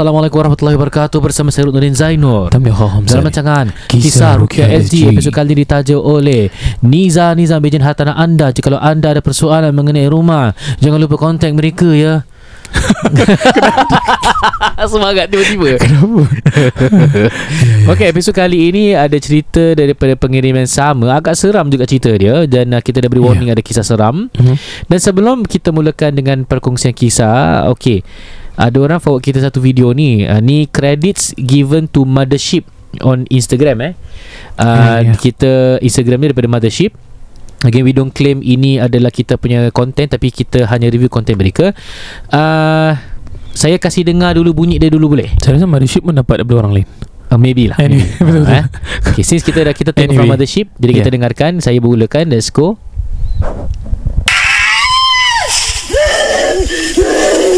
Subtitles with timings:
[0.00, 2.64] Assalamualaikum warahmatullahi wabarakatuh Bersama saya Ruknuddin Zainur Dalam
[3.04, 5.12] rancangan Kisah Rukia SG.
[5.12, 6.48] Episod kali ini ditaja oleh
[6.80, 11.92] Niza Niza Bejin Hartanah anda Jika anda ada persoalan mengenai rumah Jangan lupa kontak mereka
[11.92, 12.24] ya
[14.88, 16.24] Semangat tiba-tiba Kenapa?
[17.92, 21.20] Okey, episod kali ini ada cerita daripada pengirim yang sama.
[21.20, 24.32] Agak seram juga cerita dia dan uh, kita dah beri warning ada kisah seram.
[24.32, 24.56] Mhm.
[24.88, 28.06] Dan sebelum kita mulakan dengan perkongsian kisah, okey.
[28.54, 30.22] Ada orang forward kita satu video ni.
[30.22, 32.66] Uh, ni credits given to Mothership
[33.00, 33.92] on Instagram eh.
[34.56, 34.66] Uh,
[35.00, 35.14] Ya, ya.
[35.14, 36.92] kita Instagram ni daripada Mothership.
[37.60, 41.76] Again we don't claim ini adalah kita punya content tapi kita hanya review content mereka.
[42.26, 42.96] Uh,
[43.50, 45.28] saya kasih dengar dulu bunyi dia dulu boleh?
[45.36, 46.88] Saya rasa Mothership pun dapat daripada orang lain
[47.30, 48.42] Uh, maybe lah Anyway, maybe.
[48.42, 48.58] betul-betul.
[48.58, 48.64] eh?
[49.06, 50.18] Okay since kita dah Kita tengok Anyway.
[50.18, 51.14] from Mothership Jadi kita Yeah.
[51.14, 52.74] dengarkan Saya bermulakan Let's go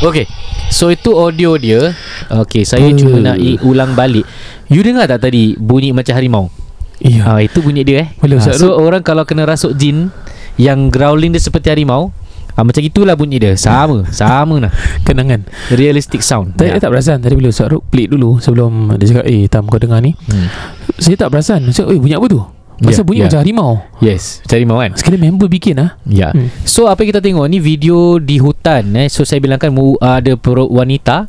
[0.00, 0.26] Okay
[0.68, 1.96] So itu audio dia.
[2.28, 2.98] Okay saya Hmm.
[2.98, 4.28] cuma nak ulang balik.
[4.68, 6.44] You dengar tak tadi Bunyi macam harimau?
[6.98, 7.22] Iya.
[7.24, 8.08] Ha, Itu bunyi dia eh.
[8.16, 8.58] Boleh, ha, Ustaz.
[8.58, 10.10] So orang kalau kena rasuk jin
[10.54, 12.10] Yang growling dia seperti harimau
[12.52, 13.54] ha, Macam itulah bunyi dia.
[13.54, 14.72] Sama Sama lah
[15.02, 15.46] Kenangan.
[15.70, 16.78] Realistic sound Tadi Ya.
[16.78, 17.18] tak perasan.
[17.18, 20.12] Tadi bila Ustaz Ruk pelik dulu Sebelum dia cakap Eh Tam kau dengar ni.
[20.26, 20.46] Hmm.
[20.98, 21.64] Saya tak perasan.
[21.70, 22.42] Saya eh bunyi apa tu
[22.78, 23.26] Masa Ya, bunyi ya.
[23.26, 26.30] macam harimau Yes Macam harimau kan Sekali member bikin lah Ya.
[26.30, 26.46] Hmm.
[26.62, 29.10] So apa kita tengok ni video di hutan eh.
[29.10, 31.26] So saya bilangkan mu, ada per- wanita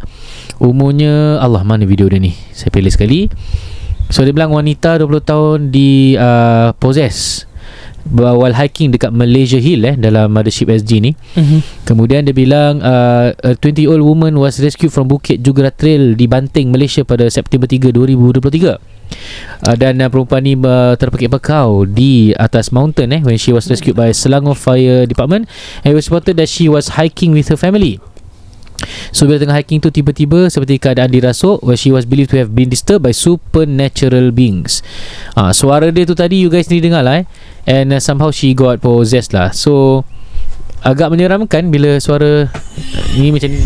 [0.58, 2.38] umurnya Allah mana video dia ni.
[2.52, 3.26] Saya pilih sekali.
[4.10, 7.49] So dia bilang wanita 20 tahun di uh, possess
[8.14, 11.12] while hiking dekat Malaysia Hill eh dalam Mothership SG ni.
[11.86, 16.18] Kemudian dia bilang uh, a 20 year old woman was rescued from Bukit Jugera Trail
[16.18, 18.78] di Banting Malaysia pada September 3 2023.
[19.66, 23.98] Uh, dan uh, perempuan ni uh, terpekik-pekau di atas mountain eh when she was rescued
[23.98, 25.50] by Selangor Fire Department
[25.82, 27.98] and it was reported that she was hiking with her family.
[29.12, 32.56] So bila tengah hiking tu tiba-tiba seperti keadaan dirasuk where she was believed to have
[32.56, 34.82] been disturbed by supernatural beings.
[35.36, 37.26] Ah suara dia tu tadi you guys ni dengar lah eh
[37.68, 39.52] and uh, somehow she got possessed lah.
[39.52, 40.04] So
[40.80, 42.48] agak menyeramkan bila suara
[43.16, 43.60] ni macam ni.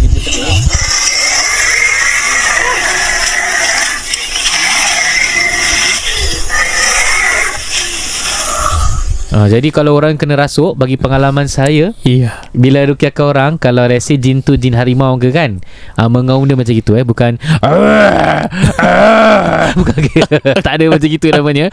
[9.34, 12.38] Ah, jadi kalau orang kena rasuk bagi pengalaman saya Iya.
[12.54, 15.58] bila rukiahkan orang kalau rasa jin tu jin harimau ke kan
[15.98, 17.02] uh, mengaum dia macam gitu eh.
[17.02, 17.42] Bukan
[19.80, 19.96] bukan
[20.66, 21.66] tak ada macam gitu namanya.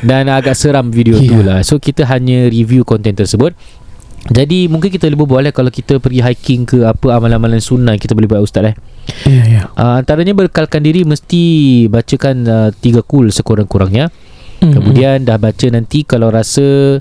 [0.00, 1.42] Dan agak seram video tu Ya.
[1.42, 1.58] lah.
[1.60, 3.52] So kita hanya review konten tersebut.
[4.28, 8.12] Jadi mungkin kita boleh berbual eh kalau kita pergi hiking ke apa amalan-amalan sunnah kita
[8.12, 8.74] boleh buat ustaz eh.
[9.24, 9.60] Iya iya.
[9.72, 11.42] Uh, antaranya berkalkan diri mesti
[11.88, 14.12] bacakan uh, tiga kul sekurang-kurangnya
[14.58, 14.72] Mhm.
[14.74, 16.98] Kemudian dah baca nanti kalau rasa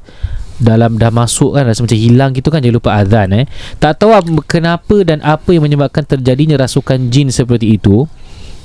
[0.58, 3.46] dalam dah masuk kan rasa macam hilang gitu kan jangan lupa azan eh.
[3.78, 8.10] Tak tahu apa- kenapa dan apa yang menyebabkan terjadinya rasukan jin seperti itu.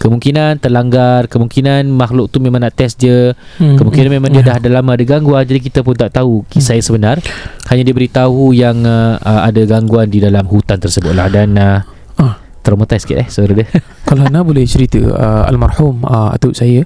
[0.01, 3.37] Kemungkinan terlanggar, kemungkinan makhluk tu memang nak test je.
[3.61, 3.79] Mhm.
[3.79, 6.85] Kemungkinan memang dia dah ada lama ada gangguan jadi kita pun tak tahu kisah yang
[6.85, 7.17] sebenar.
[7.71, 11.81] Hanya dia beritahu yang uh, uh, ada gangguan di dalam hutan tersebut lah dan uh.
[12.63, 13.67] Traumatized sikit eh suara dia.
[14.09, 16.85] Kalau Ana boleh cerita uh, Almarhum uh, Atuk saya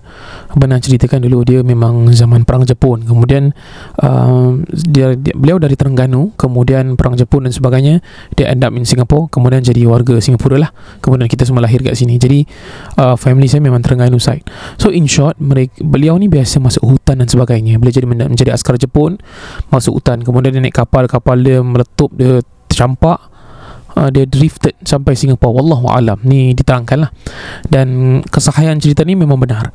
[0.55, 3.02] Pernah ceritakan dulu Dia memang zaman perang Jepun.
[3.02, 3.50] Kemudian
[3.99, 7.99] uh, dia, dia Beliau dari Terengganu Kemudian perang Jepun dan sebagainya
[8.38, 10.70] Dia end up in Singapore Kemudian jadi warga Singapura lah.
[11.02, 12.17] Kemudian kita semua lahir kat sini.
[12.17, 12.46] Jadi
[12.96, 14.46] uh, Family saya memang Terengganu side.
[14.78, 17.76] So in short mereka, Beliau ni biasa masuk hutan dan sebagainya.
[17.82, 19.19] Beliau jadi men- menjadi askar Jepun
[19.75, 20.23] Masuk hutan.
[20.23, 22.40] Kemudian dia naik kapal Kapal dia meletup Dia
[22.70, 23.36] tercampak
[23.96, 25.56] uh, dia drifted sampai Singapore.
[25.56, 26.20] Wallahu alam.
[26.22, 27.10] Ni diterangkan lah
[27.66, 29.72] dan kesahihan cerita ni memang benar.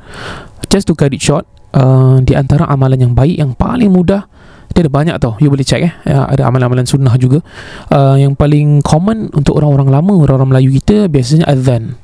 [0.72, 1.44] Just to cut it short
[1.76, 4.30] uh, di antara amalan yang baik yang paling mudah
[4.72, 5.36] dia ada banyak tau.
[5.36, 5.92] You boleh check eh.
[6.08, 7.44] Ya, Ada amalan-amalan sunnah juga.
[7.92, 12.00] Uh, Yang paling common Untuk orang-orang lama Orang-orang Melayu kita Biasanya azan.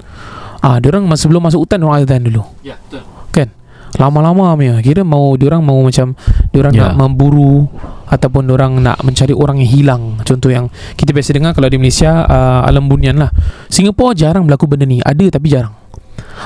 [0.58, 2.42] Ah, dia orang masa sebelum masuk hutan orang azan dulu.
[2.66, 3.02] Ya betul.
[3.02, 3.17] Kan?
[3.98, 4.78] Lama-lama punya.
[4.78, 6.14] Kira mau dia orang mau macam
[6.54, 6.82] dia orang Ya.
[6.88, 7.66] nak memburu
[8.08, 10.02] ataupun dia orang nak mencari orang yang hilang.
[10.22, 13.30] Contoh yang kita biasa dengar kalau di Malaysia uh, alam bunian lah.
[13.68, 15.02] Singapura jarang berlaku benda ni.
[15.02, 15.74] Ada tapi jarang.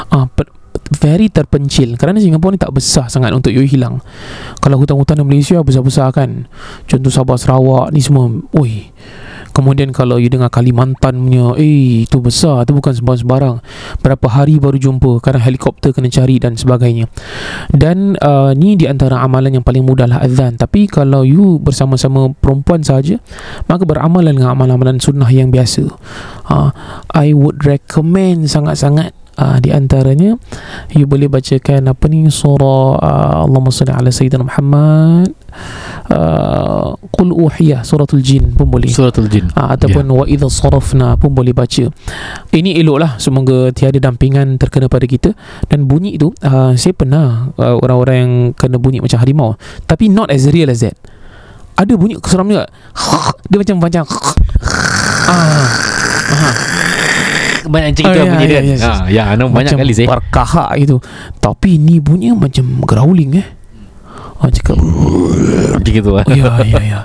[0.09, 0.51] Ah, per-
[0.93, 4.01] very terpencil kerana Singapura ni tak besar sangat untuk you hilang.
[4.61, 6.49] Kalau hutan-hutan di Malaysia besar-besar kan.
[6.89, 8.29] Contoh Sabah Sarawak ni semua.
[8.57, 8.89] Oi.
[9.53, 13.57] Kemudian kalau you dengar Kalimantan punya Eh itu besar Itu bukan sembarang-sembarang.
[14.01, 17.07] Berapa hari baru jumpa Kadang helikopter kena cari dan sebagainya.
[17.71, 20.59] Dan uh, ni di antara amalan yang paling mudah lah azan.
[20.59, 23.21] Tapi kalau you bersama-sama perempuan saja
[23.71, 25.87] Maka beramalan dengan amalan-amalan sunnah yang biasa.
[26.51, 26.75] Uh,
[27.15, 30.39] I would recommend sangat-sangat Uh, di antaranya
[30.95, 35.35] you boleh bacakan apa ni surah uh, Allahumma salli ala sayyidina Muhammad
[36.15, 40.15] uh, qul uhiya suratul jin pun boleh Suratul Jin Ah, ataupun yeah.
[40.15, 41.91] wa idza sarafna pun boleh baca.
[42.55, 45.35] Ini eloklah semoga tiada dampingan terkena pada kita
[45.67, 49.59] dan bunyi tu uh, saya pernah uh, orang-orang yang kena bunyi macam harimau
[49.91, 50.95] tapi not as real as that.
[51.75, 52.71] Ada bunyi seram juga.
[53.51, 54.05] Dia macam macam
[55.35, 55.67] ah,
[57.69, 60.71] Banyak cerita Oh, ya, bunyi ya, dia ya, ha, Ya Ana banyak kali saya berkahak
[60.83, 60.97] gitu.
[61.39, 63.47] Tapi ni bunyi macam growling eh.
[64.43, 64.79] Ah cakap.
[64.79, 67.01] Macam gitu lah Ya ya ya.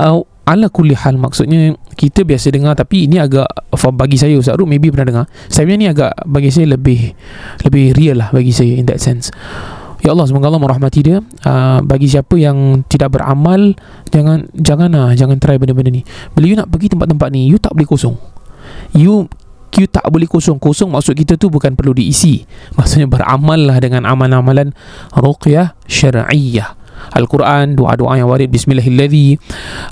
[0.00, 3.48] Uh, Ala kulli hal Maksudnya Kita biasa dengar Tapi ini agak
[3.96, 5.24] Bagi saya Ustaz Ruk maybe pernah dengar.
[5.48, 7.16] Saya punya ni agak Bagi saya lebih
[7.64, 9.32] Lebih real lah Bagi saya In that sense.
[10.04, 11.24] Ya Allah Semoga Allah merahmati dia.
[11.44, 13.72] Uh, Bagi siapa yang Tidak beramal
[14.12, 16.04] Jangan Jangan lah Jangan try benda-benda ni.
[16.36, 18.16] Bila you nak pergi tempat-tempat ni You tak boleh kosong.
[18.92, 19.28] You
[19.74, 20.62] You tak boleh kosong.
[20.62, 22.46] Kosong maksud kita tu Bukan perlu diisi.
[22.78, 24.70] Maksudnya beramal lah Dengan amalan-amalan
[25.14, 26.78] Ruqyah Syar'iyah
[27.14, 28.48] Al-Quran Doa-doa yang warid.
[28.48, 29.36] Bismillahilladzi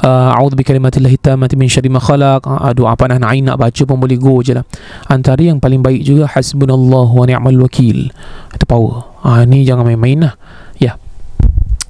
[0.06, 2.46] uh, A'udhu bi kalimatillahi tammati min syarri ma khalaq.
[2.46, 4.64] Uh, Doa panah nak nak baca pun boleh go je lah.
[5.10, 8.08] Antara yang paling baik juga Hasbunallah wa ni'mal wakil.
[8.54, 9.12] Itu power.
[9.26, 10.34] Uh, Ni jangan main-main lah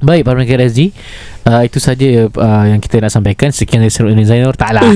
[0.02, 0.90] Baik para pendengar SG
[1.46, 3.54] uh, Itu saja uh, yang kita nak sampaikan.
[3.54, 4.82] Sekian dari Serut Zainur Tak lah.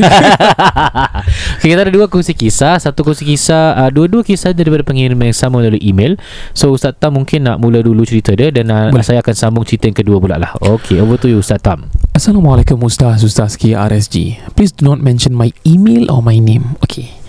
[1.56, 2.76] Okay, Kita ada dua kongsi kisah.
[2.82, 6.19] Satu kongsi kisah uh, Dua-dua kisah daripada pengirim yang sama melalui email.
[6.53, 9.06] So Ustaz Tam mungkin nak mula dulu cerita dia Dan uh, Boleh.
[9.06, 10.53] saya akan sambung cerita yang kedua pula lah.
[10.58, 11.87] Okay over to you Ustaz Tam.
[12.12, 16.75] Assalamualaikum Ustaz Ustaz Ki RSG Please do not mention my email or my name.
[16.82, 17.25] Okay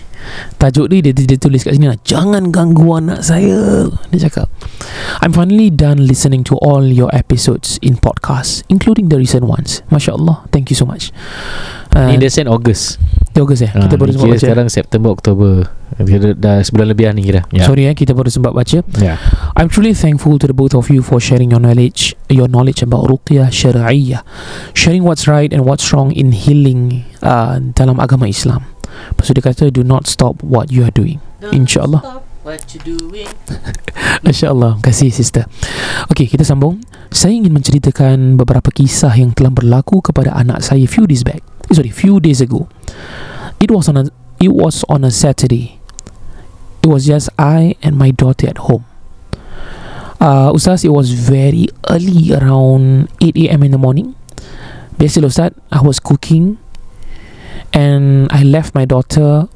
[0.56, 1.98] Tajuk dia, dia, dia tulis kat sini lah.
[2.02, 3.86] Jangan ganggu anak saya.
[4.10, 4.46] Dia cakap
[5.18, 9.82] I'm finally done listening to all your episodes in podcast Including the recent ones.
[9.88, 11.10] Masya Allah Thank you so much.
[11.90, 13.00] Uh, Ni dia send August.
[13.32, 13.70] Di Ogos eh?
[13.70, 14.40] Kita Ah, baru sempat baca.
[14.40, 15.52] sekarang September Oktober.
[15.98, 17.40] Kira dah sebulan lebih lah ni kira.
[17.50, 17.64] Ya.
[17.64, 18.78] Sorry eh Kita baru sempat baca.
[19.00, 19.14] Ya.
[19.56, 23.08] I'm truly thankful to the both of you for sharing your knowledge, your knowledge about
[23.08, 24.22] ruqyah syar'iyyah,
[24.72, 28.62] sharing what's right and what's wrong in healing uh, dalam agama Islam.
[29.14, 31.22] Lepas tu dia kata, do not stop what you are doing.
[31.40, 32.22] InsyaAllah.
[32.42, 33.28] What you doing.
[34.24, 35.44] Masya Allah Kasih sister.
[36.08, 36.80] Okay kita sambung.
[37.12, 41.44] Saya ingin menceritakan Beberapa kisah yang telah berlaku Kepada anak saya Few days back.
[41.68, 42.64] Eh, Sorry few days ago.
[43.60, 44.04] It was on a
[44.38, 45.82] It was on a Saturday.
[46.80, 48.86] It was just I and my daughter at home.
[50.22, 54.14] Uh, Ustaz It was very early Around 8am in the morning.
[54.96, 56.56] Biasa lah Ustaz I was cooking
[57.72, 59.46] And I left my daughter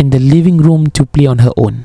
[0.00, 1.84] In the living room To play on her own.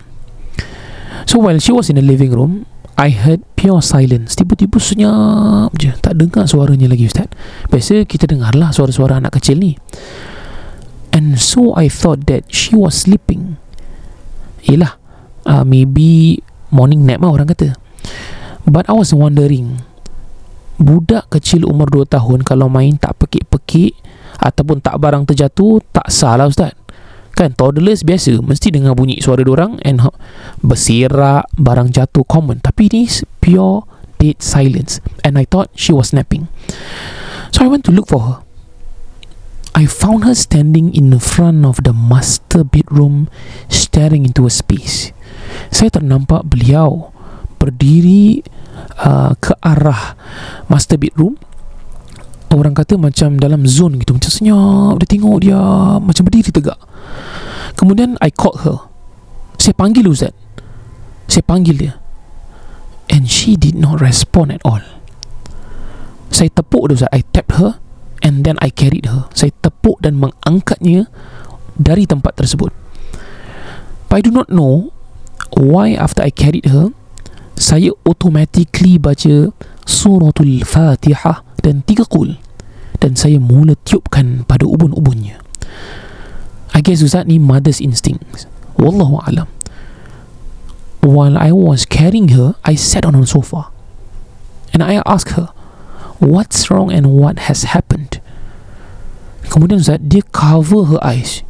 [1.26, 2.66] So while she was in the living room
[2.96, 4.40] I heard pure silence.
[4.40, 5.92] Tiba-tiba senyap je.
[6.00, 7.28] Tak dengar suaranya lagi Ustaz.
[7.68, 9.76] Biasa kita dengar lah Suara-suara anak kecil ni.
[11.12, 13.60] And so I thought that She was sleeping.
[14.64, 14.96] Yelah
[15.44, 16.40] uh, Maybe
[16.72, 17.76] Morning nap lah orang kata.
[18.64, 19.84] But I was wondering
[20.80, 23.96] Budak kecil umur 2 tahun Kalau main tak pekik-pekik
[24.40, 26.74] Ataupun tak barang terjatuh Tak salah Ustaz.
[27.36, 27.52] Kan?
[27.52, 28.40] Toddlers biasa.
[28.40, 30.00] Mesti dengar bunyi suara orang And
[30.64, 32.60] berserak Barang jatuh common.
[32.64, 33.84] Tapi ni s- pure
[34.16, 35.04] Dead silence.
[35.28, 36.48] And I thought she was napping
[37.52, 38.38] So I went to look for her.
[39.76, 43.28] I found her standing in the front of the master bedroom
[43.68, 45.12] staring into a space.
[45.68, 47.12] Saya ternampak beliau
[47.60, 48.40] berdiri
[49.04, 50.16] uh, ke arah
[50.72, 51.36] master bedroom.
[52.56, 55.60] Orang kata macam dalam zone gitu Macam senyap Dia tengok dia
[56.00, 56.80] Macam berdiri tegak.
[57.76, 58.88] Kemudian I called her.
[59.60, 60.32] Saya panggil Ustaz.
[61.28, 61.94] Saya panggil dia.
[63.12, 64.80] And she did not respond at all.
[66.32, 67.12] Saya tepuk dia Ustaz.
[67.12, 67.84] I tapped her
[68.24, 69.28] And then I carried her.
[69.36, 71.12] Saya tepuk dan mengangkatnya
[71.76, 72.72] Dari tempat tersebut.
[74.08, 74.96] But I do not know
[75.60, 76.96] Why after I carried her
[77.60, 79.52] Saya automatically baca
[79.84, 82.38] Suratul Fatihah Dan tiga kul.
[83.02, 85.42] Dan saya mula tiupkan pada ubun-ubunnya.
[86.78, 88.46] I guess Ustaz ni mother's instincts.
[88.78, 89.50] Wallahu alam.
[91.02, 93.74] While I was carrying her I sat on a sofa.
[94.78, 95.50] And I asked her
[96.22, 98.22] What's wrong and what has happened?
[99.50, 101.42] Kemudian Ustaz Dia cover her eyes.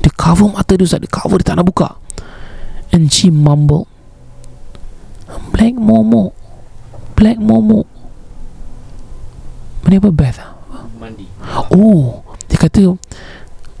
[0.00, 1.04] Dia cover mata dia Ustaz.
[1.04, 2.00] Dia cover dia tak nak buka.
[2.88, 3.84] And she mumbled
[5.52, 6.32] Black Momo.
[7.18, 7.84] Black Momo
[9.86, 10.42] Mana apa Beth
[10.98, 11.30] Mandi.
[11.70, 12.98] Oh Dia kata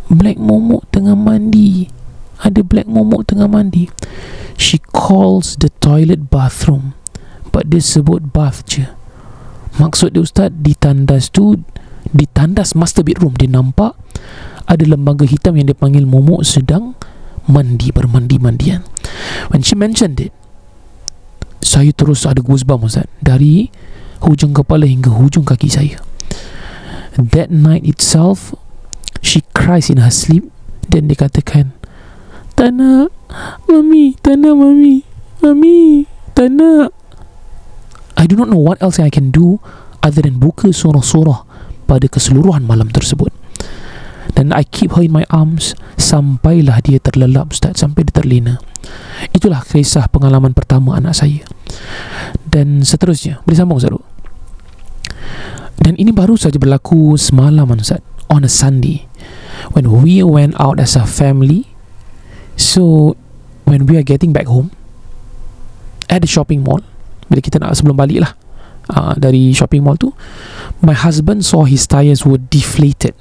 [0.06, 1.90] Black Momo tengah mandi.
[2.38, 3.90] Ada Black Momo tengah mandi.
[4.54, 6.94] She calls the toilet bathroom
[7.50, 8.86] But dia sebut bath je.
[9.82, 11.58] Maksud dia Ustaz Di tandas tu
[12.14, 13.98] Di tandas master bedroom Dia nampak
[14.70, 16.94] Ada lembaga hitam yang dia panggil Momo sedang
[17.50, 18.86] Mandi Bermandi-mandian.
[19.50, 20.30] When she mentioned it
[21.66, 23.10] Saya terus ada goosebumps Ustaz.
[23.18, 23.66] Dari
[24.24, 25.98] Hujung kepala hingga hujung kaki saya.
[27.16, 28.52] That night itself
[29.24, 30.52] She cries in her sleep.
[30.86, 31.74] Dan dia katakan
[32.54, 33.10] Tak nak
[33.66, 35.02] Mami Tak nak mami
[35.42, 36.06] Mami
[36.36, 36.94] Tak nak
[38.16, 39.58] I do not know what else I can do
[40.00, 41.42] Other than buka surah-surah
[41.86, 43.30] Pada keseluruhan malam tersebut.
[44.34, 48.62] Dan I keep her in my arms Sampailah dia terlelap Ustaz Sampai dia terlena
[49.32, 51.42] Itulah kisah pengalaman pertama anak saya.
[52.46, 53.42] Dan seterusnya.
[53.44, 53.92] Boleh sambung Ustaz?
[55.76, 59.06] Dan ini baru saja berlaku semalam Ustaz On a Sunday.
[59.72, 61.66] When we went out as a family
[62.54, 63.14] So
[63.66, 64.70] When we are getting back home
[66.06, 66.86] At the shopping mall
[67.26, 68.32] Bila kita nak sebelum balik lah
[68.94, 70.14] uh, Dari shopping mall tu
[70.84, 73.16] My husband saw his tyres were deflated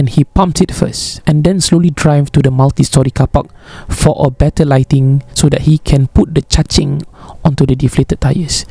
[0.00, 3.52] And he pumped it first And then slowly drive to the multi-story car park
[3.92, 7.04] For a better lighting So that he can put the cacing
[7.44, 8.64] Onto the deflated tyres.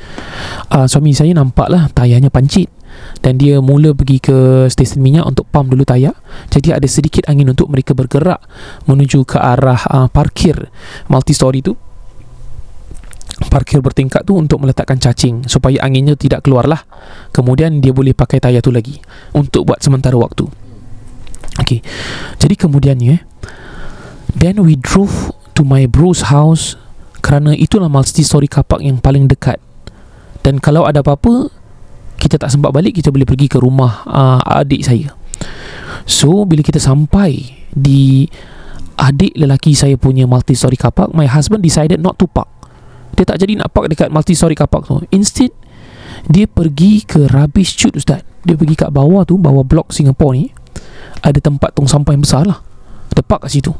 [0.73, 2.73] Uh, Suami saya nampak lah Tayarnya pancit.
[3.19, 6.15] Dan dia mula pergi ke stesen minyak untuk pump dulu tayar.
[6.49, 8.41] Jadi ada sedikit angin untuk mereka bergerak
[8.89, 10.57] menuju ke arah uh, parkir
[11.11, 11.77] multi-story tu.
[13.39, 16.83] Parkir bertingkat tu untuk meletakkan cacing supaya anginnya tidak keluar lah
[17.31, 18.99] kemudian dia boleh pakai tayar tu lagi
[19.31, 20.43] untuk buat sementara waktu
[21.69, 21.85] ok
[22.41, 23.21] jadi kemudiannya
[24.33, 26.79] then we drove to my bro's house
[27.19, 29.59] kerana itulah multi-story car park yang paling dekat.
[30.39, 31.51] Dan kalau ada apa-apa
[32.19, 35.11] kita tak sempat balik kita boleh pergi ke rumah uh, adik saya.
[36.07, 38.27] So bila kita sampai di
[38.99, 42.47] adik lelaki saya punya multi story car park my husband decided not to park.
[43.19, 45.03] Dia tak jadi nak park dekat multi story car park tu.
[45.11, 45.51] Instead
[46.27, 48.23] dia pergi ke rubbish chute ustaz.
[48.47, 50.47] Dia pergi kat bawah tu bawah blok Singapore ni
[51.19, 52.59] ada tempat tong sampah yang besar lah.
[53.29, 53.71] Park kat situ.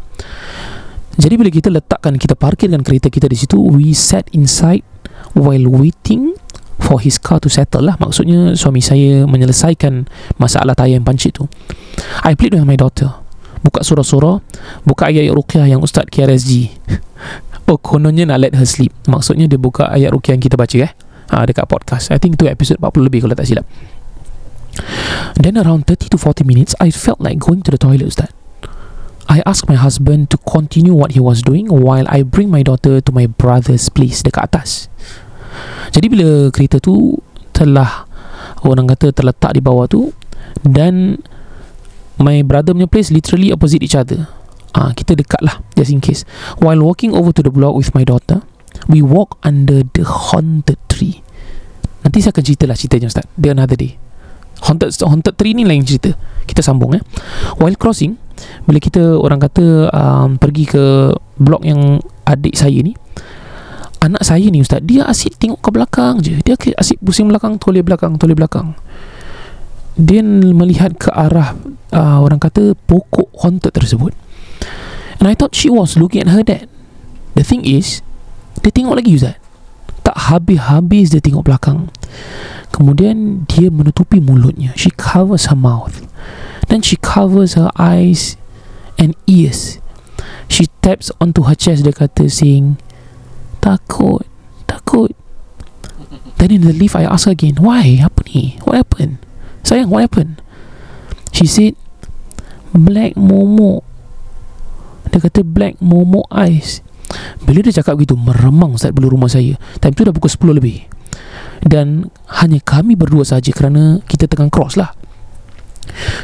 [1.18, 4.86] Jadi bila kita letakkan kita parkirkan kereta kita di situ we sat inside
[5.34, 6.38] while waiting
[6.78, 7.98] for his car to settle lah.
[7.98, 10.06] Maksudnya suami saya menyelesaikan
[10.38, 11.50] masalah tayar yang pancit tu.
[12.22, 13.10] I played with my daughter.
[13.60, 14.40] Buka surah-surah
[14.88, 16.72] buka ayat-ayat ruqyah yang Ustaz KRSG
[17.68, 18.94] oh kononnya nak let her sleep.
[19.10, 20.94] Maksudnya dia buka ayat ruqyah yang kita baca eh?
[21.30, 22.14] Ha, dekat podcast.
[22.14, 23.66] I think tu episode 40 lebih kalau tak silap
[25.40, 28.32] then around 30 to 40 minutes I felt like going to the toilet Ustaz
[29.30, 32.98] I asked my husband to continue what he was doing while I bring my daughter
[33.02, 34.90] to my brother's place dekat atas
[35.90, 37.18] jadi bila kereta tu
[37.54, 38.08] telah
[38.64, 40.12] orang kata terletak di bawah tu
[40.64, 41.20] dan
[42.20, 44.28] my brother punya place literally opposite each other.
[44.76, 46.28] Ah, kita dekat lah just in case.
[46.62, 48.46] While walking over to the block with my daughter,
[48.86, 51.26] we walk under the haunted tree.
[52.06, 53.26] Nanti saya akan cerita lah ceritanya Ustaz.
[53.34, 53.98] The another day.
[54.60, 56.12] Haunted haunted tree ni lain cerita.
[56.44, 57.04] Kita sambung eh.
[57.62, 58.20] While crossing,
[58.68, 62.94] bila kita orang kata um, pergi ke blok yang adik saya ni,
[64.04, 66.39] anak saya ni ustaz dia asyik tengok ke belakang je.
[66.44, 68.75] Dia asyik pusing belakang toleh belakang toleh belakang.
[70.00, 71.56] Dia melihat ke arah
[71.92, 74.16] uh, orang kata pokok haunted tersebut.
[75.20, 76.72] And I thought she was looking at her dad.
[77.36, 78.00] The thing is
[78.63, 79.36] dia tengok lagi ustaz.
[80.04, 81.92] Tak habis-habis dia tengok belakang
[82.70, 86.06] kemudian dia menutupi mulutnya she covers her mouth
[86.70, 88.38] Then she covers her eyes
[88.98, 89.82] and ears.
[90.48, 91.82] She taps onto her chest.
[91.82, 92.78] Dia kata saying,
[93.58, 94.22] takut,
[94.70, 95.18] takut.
[96.38, 97.98] Then in the lift, I ask her again, why?
[98.06, 98.62] Apa ni?
[98.64, 99.18] What happened?
[99.66, 100.46] Sayang, what happened?
[101.34, 101.74] She said,
[102.70, 103.82] black momo.
[105.10, 106.86] Dia kata black momo eyes.
[107.44, 109.58] Bila dia cakap begitu, meremang Ustaz bulu rumah saya.
[109.82, 110.78] Time tu dah pukul 10 lebih.
[111.66, 112.08] Dan
[112.39, 114.96] hanya kami berdua saja kerana kita tengah cross lah.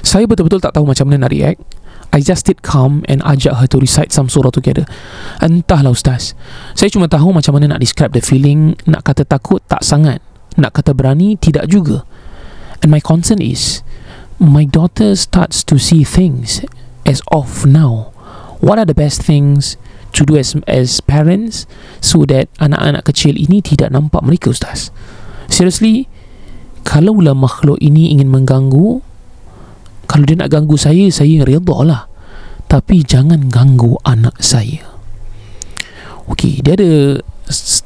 [0.06, 1.60] Saya betul-betul tak tahu macam mana nak react.
[2.16, 4.88] I just stayed calm and ajak her to recite some surah together.
[5.44, 6.32] Entahlah Ustaz.
[6.72, 8.78] Saya cuma tahu macam mana nak describe the feeling.
[8.88, 10.24] Nak kata takut, tak sangat.
[10.56, 12.08] Nak kata berani, tidak juga.
[12.80, 13.84] And my concern is,
[14.40, 16.64] my daughter starts to see things
[17.04, 18.16] as of now.
[18.64, 19.76] What are the best things
[20.16, 21.68] to do as as parents
[22.00, 24.96] so that anak-anak kecil ini tidak nampak mereka Ustaz?
[25.52, 26.08] Seriously,
[26.88, 29.04] kalaulah makhluk ini ingin mengganggu,
[30.08, 32.08] kalau dia nak ganggu saya, saya redha lah.
[32.66, 34.82] Tapi jangan ganggu anak saya.
[36.26, 37.22] Okey, dia ada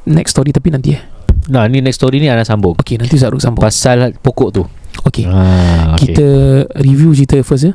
[0.08, 1.02] next story tapi nanti eh.
[1.52, 3.60] Nah ni next story ni ada sambung Okey, nanti Zaruk sambung.
[3.60, 4.62] Pasal pokok tu
[5.04, 5.24] Okey.
[5.28, 6.12] ah, okay.
[6.12, 6.28] Kita
[6.80, 7.72] review cerita first ya.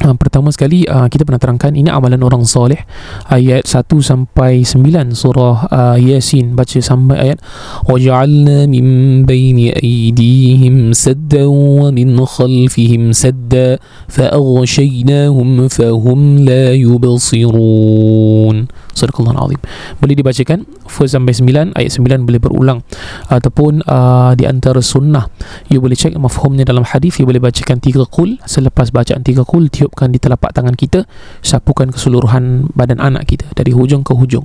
[0.00, 2.88] Uh, pertama sekali uh, kita pernah terangkan ini amalan orang soleh.
[3.28, 6.56] Ayat 1 sampai 9 surah uh, Yasin.
[6.56, 7.38] Baca sampai ayat
[7.84, 13.76] waja'alna min baini aydihim sadda wa min khalfihim sadda
[14.08, 19.60] fa'aghshaynahum fahum la yubsirun Sadaqallahu azim.
[19.96, 20.68] Boleh dibacakan?
[20.84, 22.84] First sampai 9 ayat 9 boleh berulang.
[23.32, 25.24] Ataupun uh, di antara sunnah
[25.72, 27.16] you boleh cek mafhumnya dalam hadis.
[27.16, 31.08] You boleh bacakan tiga kul selepas bacaan tiga kul tiupkan di telapak tangan kita.
[31.40, 34.44] Sapukan keseluruhan badan anak kita dari hujung ke hujung.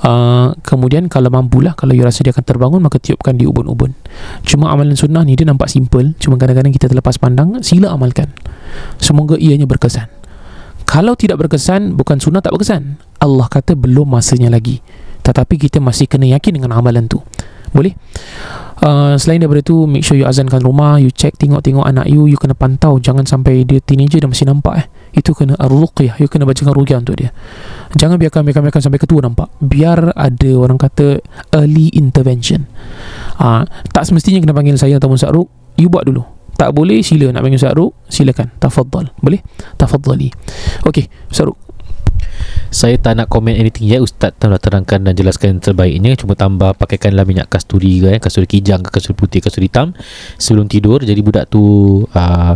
[0.00, 3.92] Uh, kemudian kalau mampulah kalau you rasa dia akan terbangun maka tiupkan di ubun-ubun.
[4.48, 6.16] Cuma amalan sunnah ni dia nampak simple.
[6.16, 8.32] Cuma kadang-kadang kita terlepas pandang sila amalkan.
[8.96, 10.08] Semoga ianya berkesan.
[10.88, 14.82] Kalau tidak berkesan bukan sunnah tak berkesan Allah kata belum masanya lagi.
[15.22, 17.22] Tetapi kita masih kena yakin dengan amalan tu.
[17.72, 17.94] Boleh?
[18.82, 22.36] Uh, selain daripada tu Make sure you azankan rumah You check tengok-tengok anak you You
[22.36, 23.00] kena pantau.
[23.00, 24.86] Jangan sampai dia teenager Dah masih nampak eh.
[25.16, 27.32] Itu kena ruqyah You kena bacakan ruqyah untuk dia.
[27.96, 29.48] Jangan biarkan biarkan-biarkan Sampai ketua nampak.
[29.62, 31.24] Biar ada orang kata
[31.54, 32.68] Early intervention.
[33.40, 35.48] Uh, Tak semestinya kena panggil saya Ataupun Ustaz Ruk.
[35.80, 36.26] You buat dulu.
[36.60, 38.52] Tak boleh sila nak panggil Ustaz Ruk Silakan.
[38.60, 39.16] Tafadhal.
[39.16, 39.40] Boleh?
[39.80, 40.28] Tafadhali.
[40.84, 41.56] Okay Ustaz Ruk
[42.72, 46.16] Saya tak nak komen anything ya Ustaz telah terangkan dan jelaskan yang terbaiknya.
[46.16, 49.92] Cuma tambah pakaikanlah minyak kasturi ke eh, Kasturi kijang ke kasturi putih kasturi hitam.
[50.40, 51.60] Sebelum tidur Jadi budak tu
[52.08, 52.54] uh,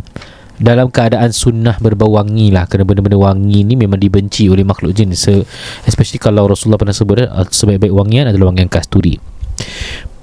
[0.57, 2.65] dalam keadaan sunnah berbau wangi lah.
[2.65, 5.13] Kerana benda-benda wangi ni memang dibenci oleh makhluk jin.
[5.13, 5.45] Se-
[5.85, 9.21] especially kalau Rasulullah pernah sebut uh, sebaik-baik wangian adalah wangian kasturi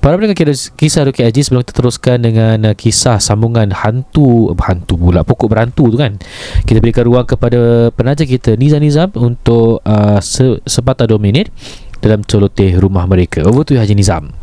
[0.04, 0.36] Para pendengar
[0.76, 5.88] kisah, Ruki Aziz sebelum kita teruskan dengan uh, kisah sambungan hantu hantu pula pokok berantu
[5.88, 6.20] tu kan.
[6.68, 11.56] Kita berikan ruang kepada penaja kita Nizam Nizam untuk uh, se- sepatah dua minit
[12.04, 13.48] dalam celoteh rumah mereka.
[13.48, 14.43] Over to you Haji Nizam.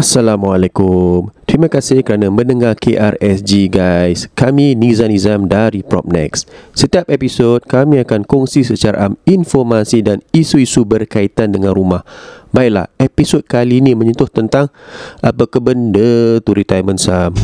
[0.00, 1.28] Assalamualaikum.
[1.44, 4.32] Terima kasih kerana mendengar KRSG guys.
[4.32, 6.48] Kami Nizam Nizam dari Propnex.
[6.72, 12.00] Setiap episod kami akan kongsi secara am informasi dan isu-isu berkaitan dengan rumah.
[12.48, 14.72] Baiklah, episod kali ini menyentuh tentang
[15.20, 17.36] apa ke benda tu retirement sum.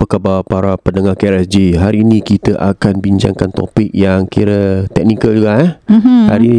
[0.00, 1.76] Apa khabar para pendengar KRSG?
[1.76, 5.70] Hari ini kita akan bincangkan topik yang kira teknikal juga eh.
[5.92, 6.20] Mm-hmm.
[6.24, 6.52] Hari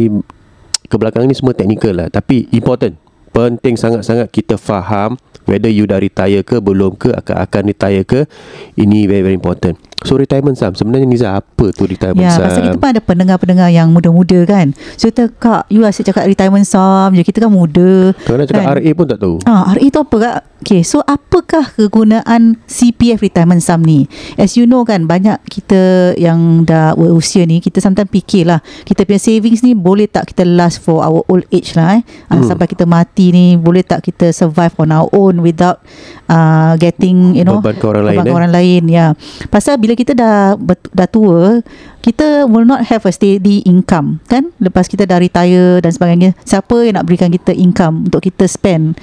[0.86, 2.94] kebelakangan ni semua teknikal lah tapi important.
[3.34, 5.18] Penting sangat-sangat kita faham
[5.50, 8.30] whether you dah retire ke belum ke akan akan retire ke
[8.78, 9.74] ini very very important.
[10.02, 12.44] So retirement sum sebenarnya Niza apa tu retirement Ya, sum?
[12.46, 14.74] pasal kita pun ada pendengar-pendengar yang muda-muda kan.
[14.98, 17.22] So kita kak, you asyik cakap retirement sum je.
[17.22, 18.14] Kita kan muda.
[18.26, 18.74] Kalau nak cakap kan?
[18.78, 19.34] RA pun tak tahu.
[19.46, 20.38] Ah, RA tu apa kak?
[20.62, 24.06] Okay, so apakah kegunaan CPF retirement sum ni?
[24.38, 29.02] As you know kan, banyak kita yang dah berusia ni, kita sometimes fikir lah, kita
[29.02, 32.06] punya savings ni boleh tak kita last for our old age lah eh?
[32.30, 32.46] Hmm.
[32.46, 35.82] Sampai kita mati ni, boleh tak kita survive on our own without
[36.30, 38.38] uh, getting, you know, Beban ke orang lain, beban eh?
[38.38, 39.06] orang lain, ya.
[39.50, 40.56] Pasal bila bila kita dah
[40.96, 41.60] dah tua,
[42.00, 44.48] kita will not have a steady income, kan?
[44.56, 48.96] Lepas kita dah retire dan sebagainya, siapa yang nak berikan kita income untuk kita spend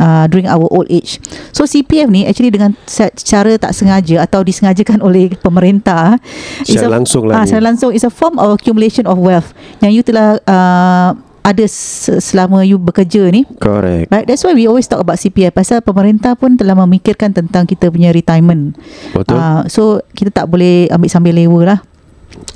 [0.00, 1.20] uh, during our old age?
[1.52, 2.72] So CPF ni actually dengan
[3.20, 6.16] cara tak sengaja atau disengajakan oleh pemerintah,
[6.64, 7.52] Secara langsung lah ah, ni.
[7.52, 9.52] secara langsung is a form of accumulation of wealth
[9.84, 14.68] yang you telah uh, ada se- selama you bekerja ni Correct Right, that's why we
[14.68, 18.76] always talk about CPF pasal pemerintah pun telah memikirkan tentang kita punya retirement.
[19.16, 21.78] Betul Uh, so kita tak boleh ambil sambil lewa lah.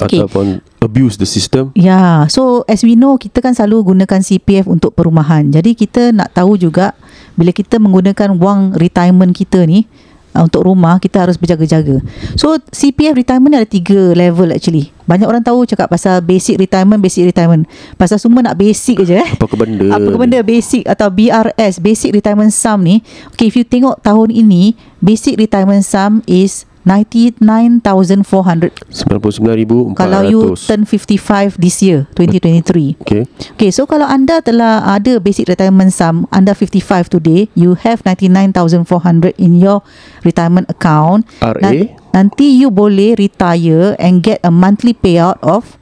[0.00, 0.20] okay.
[0.20, 4.68] Ataupun abuse the system Ya, yeah, so as we know kita kan selalu gunakan CPF
[4.68, 5.48] untuk perumahan.
[5.48, 6.92] Jadi kita nak tahu juga
[7.34, 9.88] bila kita menggunakan wang retirement kita ni
[10.34, 12.02] uh, untuk rumah kita harus berjaga-jaga.
[12.34, 14.90] So CPF retirement ni ada tiga level actually.
[15.06, 17.64] Banyak orang tahu cakap pasal basic retirement, basic retirement.
[17.94, 19.30] Pasal semua nak basic je eh.
[19.36, 23.04] Apa ke benda Apa ke benda basic atau BRS Basic Retirement Sum ni
[23.36, 24.72] Okay if you tengok tahun ini
[25.04, 33.24] Basic Retirement Sum is 99,400 99,400 Kalau you turn 55 this year 2023 Okay.
[33.56, 39.32] Okay so kalau anda telah ada Basic Retirement Sum Anda 55 today You have 99,400
[39.40, 39.80] in your
[40.22, 41.24] retirement account.
[41.40, 45.80] RA Nan- Nanti you boleh retire And get a monthly payout of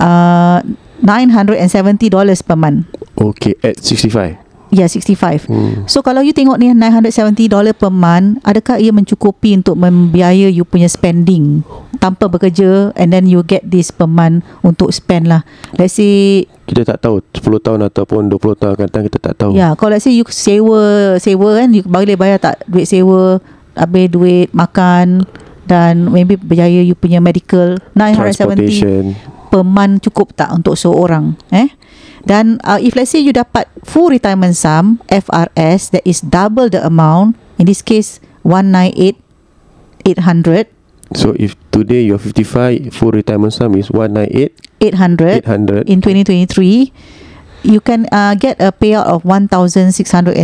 [0.00, 0.64] uh,
[1.04, 2.10] $970
[2.42, 2.88] per month.
[3.14, 5.48] Okay at 65 Ya, yeah, 65.
[5.48, 5.88] Hmm.
[5.88, 10.92] So kalau you tengok ni $970 per month, adakah ia mencukupi untuk membiaya you punya
[10.92, 11.64] spending
[11.96, 15.42] tanpa bekerja and then you get this per month untuk spend lah.
[15.80, 19.56] Let's say Kita tak tahu 10 tahun ataupun 20 tahun akan datang Kita tak tahu
[19.56, 23.40] Ya, kalau let's say you sewa, sewa kan, you boleh bayar tak duit sewa,
[23.72, 25.24] habis duit makan
[25.68, 29.04] dan maybe biaya you punya medical 970 Transportation
[29.48, 31.72] per month cukup tak untuk seorang eh
[32.26, 36.80] dan uh, if let's say you dapat full retirement sum FRS that is double the
[36.82, 39.18] amount in this case 198
[40.06, 40.66] 800
[41.16, 44.52] So if today you're 55 Full retirement sum is 198
[44.84, 46.92] 800 800 in 2023
[47.64, 50.36] you can uh, get a payout of $1620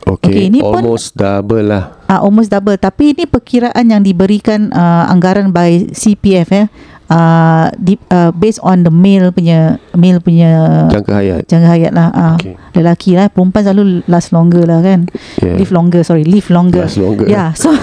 [0.00, 1.92] Okay, Okay, ni pun- Almost double lah.
[2.08, 2.74] Uh, almost double.
[2.80, 6.66] Tapi ini perkiraan yang diberikan uh, anggaran by CPF eh
[7.10, 12.08] uh, di, uh, based on the male punya male punya Jangka hayat jangka hayat lah
[12.14, 12.54] uh, Okay.
[12.78, 15.10] lelaki lah perempuan selalu last longer lah kan
[15.42, 15.58] yeah.
[15.58, 17.74] live longer sorry live longer Last longer Yeah, so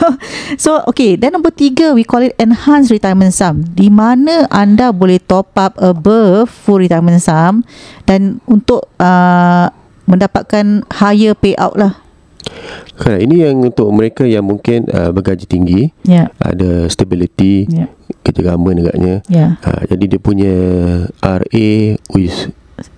[0.56, 1.16] so okay.
[1.20, 3.64] Then number tiga we call it enhanced retirement sum.
[3.76, 7.64] Di mana anda boleh top up above full retirement sum
[8.08, 9.68] dan untuk uh,
[10.08, 12.07] mendapatkan higher payout lah.
[12.96, 13.22] Correct.
[13.22, 17.86] Ini yang untuk mereka yang mungkin uh, bergaji tinggi Ya, Ada stability ya,
[18.24, 19.60] Kerja government agaknya ya.
[19.60, 20.56] uh, Jadi dia punya
[21.20, 21.70] RA
[22.10, 22.38] With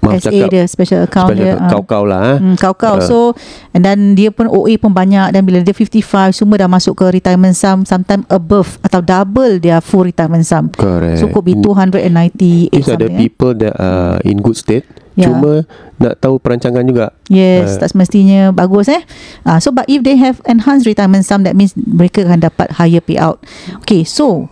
[0.04, 1.56] Maaf SA cakap dia special account Special dia.
[1.56, 1.72] ah.
[1.72, 2.38] Kau-kau lah eh.
[2.38, 3.00] Hmm, kau-kau.
[3.00, 3.04] Ah.
[3.04, 3.32] So
[3.72, 6.04] and then dia pun OA pun banyak dan bila dia 55
[6.36, 10.68] semua dah masuk ke retirement sum sometime above atau double dia full retirement sum.
[10.76, 13.16] Correct So could be 298 These are the eh.
[13.18, 14.84] people that are in good state
[15.18, 15.36] Yeah.
[15.36, 15.66] Cuma
[16.00, 17.86] nak tahu perancangan juga Yes, Ah.
[17.86, 19.02] tak semestinya bagus eh.
[19.44, 23.04] Ah, so but if they have enhanced retirement sum that means mereka akan dapat higher
[23.04, 23.42] payout.
[23.84, 24.48] Okay, so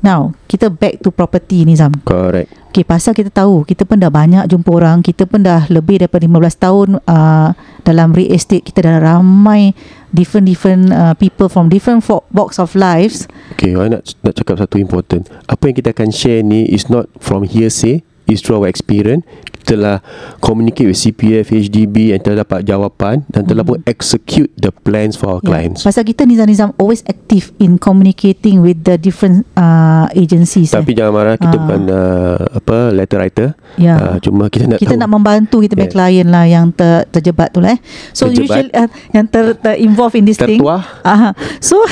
[0.00, 1.92] now kita back to property ni Zam.
[2.06, 5.96] Correct Okay, pasal kita tahu kita pun dah banyak jumpa orang, kita pun dah lebih
[5.96, 7.56] daripada 15 tahun uh,
[7.88, 9.72] dalam real estate, kita dah ramai
[10.12, 12.04] different different uh, people from different
[12.36, 13.24] walks of lives.
[13.56, 15.24] Okay, I nak nak cakap satu important.
[15.48, 19.24] Apa yang kita akan share ni is not from hearsay, is through our experience.
[19.66, 19.98] Telah
[20.38, 25.26] communicate with CPF, HDB and telah dapat jawapan dan telah pun execute the plans for
[25.28, 25.82] our clients.
[25.82, 30.70] Ya, Pasal kita Nizam-Nizam always active in communicating with the different uh, agencies.
[30.70, 30.96] Tapi eh.
[30.96, 31.60] jangan marah kita Ah.
[31.60, 33.48] bukan uh, apa letter writer.
[33.74, 33.94] Ya.
[33.96, 35.02] Uh, cuma kita nak kita tahu.
[35.02, 35.94] nak membantu kita punya Yes.
[35.94, 37.80] klien lah yang ter, terjebat tu lah eh.
[38.12, 38.38] So Terjebat.
[38.38, 40.62] usually uh, yang ter, ter involved in this thing.
[40.62, 40.82] Tertuah.
[41.02, 41.30] Aha.
[41.58, 41.82] So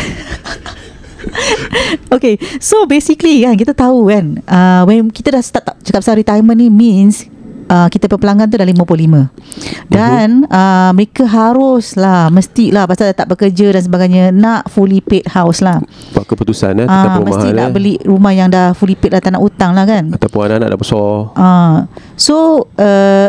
[2.13, 6.53] Okay So basically kan Kita tahu kan uh, When kita dah start Cakap pasal retirement
[6.53, 7.25] ni Means
[7.69, 13.35] uh, Kita pelanggan tu dah 55 Dan uh, Mereka harus lah Mestilah Pasal dah tak
[13.35, 15.81] bekerja Dan sebagainya Nak fully paid house lah
[16.15, 17.73] buat keputusan eh tentang Ah, perumahan Mesti nak eh.
[17.75, 20.81] beli rumah yang dah fully paid lah Tak nak hutang lah kan ataupun anak-anak dah
[20.81, 21.09] besar.
[21.35, 21.77] Ah,
[22.15, 23.29] so uh,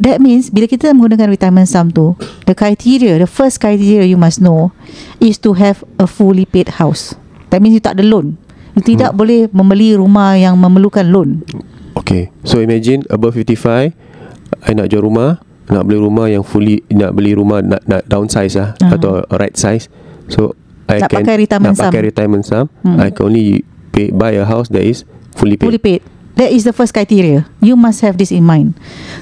[0.00, 2.16] that means bila kita menggunakan retirement sum tu,
[2.48, 4.72] the criteria, the first criteria you must know
[5.20, 7.14] is to have a fully paid house.
[7.52, 8.40] That means you tak ada loan.
[8.74, 11.42] You tidak boleh membeli rumah yang memerlukan loan.
[12.10, 13.94] Okay So imagine Above 55
[14.66, 15.38] I nak jual rumah
[15.70, 18.98] Nak beli rumah yang fully Nak beli rumah Nak, nak downsize lah Ah.
[18.98, 19.86] Atau right size
[20.26, 20.58] So
[20.90, 22.08] I Nak can pakai retirement Nak pakai sum.
[22.10, 22.98] retirement sum Hmm.
[22.98, 25.06] I can only pay, Buy a house that is
[25.38, 26.02] Fully paid Fully paid.
[26.34, 27.44] That is the first criteria.
[27.60, 28.72] You must have this in mind.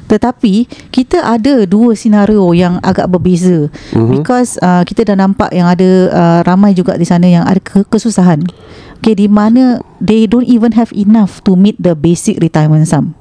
[0.06, 4.12] Tetapi kita ada dua senario yang agak berbeza mm-hmm.
[4.14, 7.82] because uh, kita dah nampak yang ada uh, ramai juga di sana yang ada ke-
[7.84, 8.46] kesusahan.
[8.98, 13.14] Okay, di mana they don't even have enough to meet the basic retirement sum.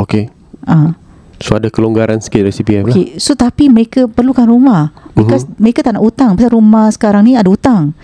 [0.00, 0.32] Okay
[0.66, 0.94] Ah.
[1.42, 5.58] So ada kelonggaran sikit dari CPF lah Okay, so tapi mereka perlukan rumah because uh-huh.
[5.58, 7.98] mereka tak nak hutang pasal rumah sekarang ni ada hutang.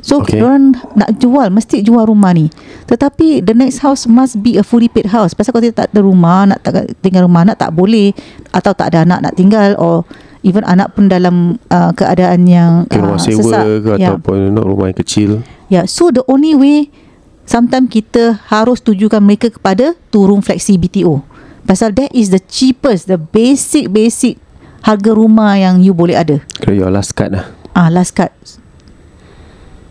[0.00, 0.40] So Okay.
[0.40, 2.48] orang nak jual mesti jual rumah ni.
[2.88, 5.36] Tetapi the next house must be a fully paid house.
[5.36, 8.14] Pasal kalau tak ada rumah, nak tak tinggal rumah nak tak boleh
[8.56, 10.08] atau tak ada anak nak tinggal or
[10.46, 13.62] even anak pun dalam uh, keadaan yang Ke rumah uh, sewa sesak.
[13.84, 14.16] ke Ya.
[14.16, 15.30] Ataupun nak rumah yang kecil
[15.68, 16.88] Ya, so the only way
[17.44, 21.20] sometimes kita harus tujukan mereka kepada two room flexi BTO.
[21.64, 24.40] Pasal that is the cheapest, the basic basic
[24.80, 26.40] harga rumah yang you boleh ada.
[26.56, 27.44] Kira your last card lah
[27.76, 28.32] Ah, last card.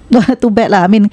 [0.42, 0.84] Too bad lah.
[0.84, 1.12] I mean,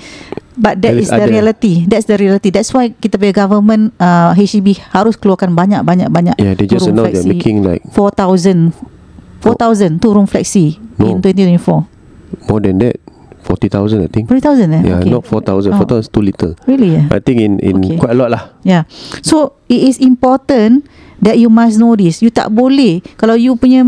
[0.56, 1.30] but that At is the ada.
[1.30, 1.82] reality.
[1.84, 2.50] That's the reality.
[2.50, 6.34] That's why kita punya government uh, HDB harus keluarkan banyak banyak banyak.
[6.38, 8.72] Yeah they just announced they're making like 4,000
[9.44, 11.10] 4,000 two room flexi No.
[11.10, 12.48] in 2024.
[12.48, 12.96] More than that
[13.44, 14.82] 40,000 I think 40,000 eh?
[14.82, 15.12] Yeah okay.
[15.12, 15.84] not 4,000 Oh.
[15.84, 17.04] 4,000 is too little Really eh?
[17.12, 18.00] I think in in Okay.
[18.00, 18.88] quite a lot lah Yeah.
[19.20, 20.88] So it is important
[21.20, 22.24] that you must know this.
[22.24, 23.84] You tak boleh kalau you punya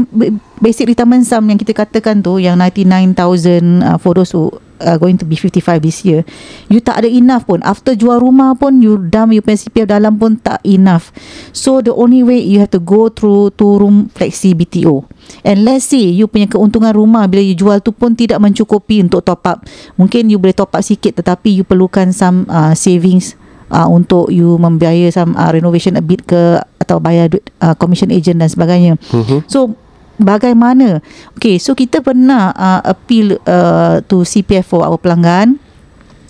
[0.61, 5.17] basic retirement sum yang kita katakan tu yang 99,000 uh, for those who are going
[5.17, 6.23] to be 55 this year.
[6.69, 7.65] You tak ada enough pun.
[7.65, 11.13] After jual rumah pun you dump you punya CPF dalam pun tak enough.
[11.53, 15.07] So the only way you have to go through two room flexi BTO.
[15.43, 19.27] And let's say you punya keuntungan rumah bila you jual tu pun tidak mencukupi untuk
[19.27, 19.59] top up.
[19.99, 23.35] Mungkin you boleh top up sikit tetapi you perlukan some uh, savings
[23.71, 28.13] uh, untuk you membiaya some uh, renovation a bit ke atau bayar duit, uh, commission
[28.15, 28.95] agent dan sebagainya.
[29.11, 29.47] Mhm.
[29.51, 29.75] So
[30.19, 31.01] bagaimana?
[31.37, 35.61] Okay, so kita pernah uh, appeal uh, to CPF for our pelanggan.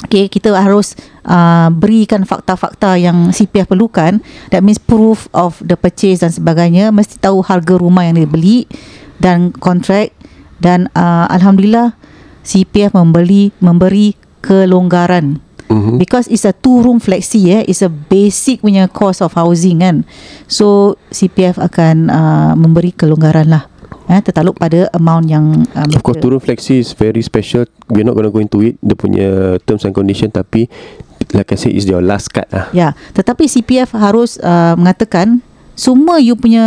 [0.07, 0.93] Okay, kita harus
[1.25, 4.21] uh, berikan fakta-fakta yang CPF perlukan.
[4.53, 6.93] That means proof of the purchase dan sebagainya.
[6.93, 8.69] Mesti tahu harga rumah yang dia beli
[9.19, 10.13] dan kontrak.
[10.61, 11.97] Dan uh, Alhamdulillah
[12.47, 15.99] CPF membeli memberi kelonggaran Mhm.
[15.99, 20.07] Because it's a two room flexi eh It's a basic punya cost of housing kan
[20.47, 23.67] So CPF akan uh, memberi kelonggaran lah
[24.11, 27.67] eh, Tertaluk pada amount yang uh, Of course turun flexi is very special.
[27.91, 29.29] We're not going to go into it Dia punya
[29.67, 30.67] terms and condition Tapi
[31.35, 32.71] Like I said Is your last card lah.
[32.71, 35.43] Ya, tetapi CPF harus uh, mengatakan
[35.77, 36.65] semua you punya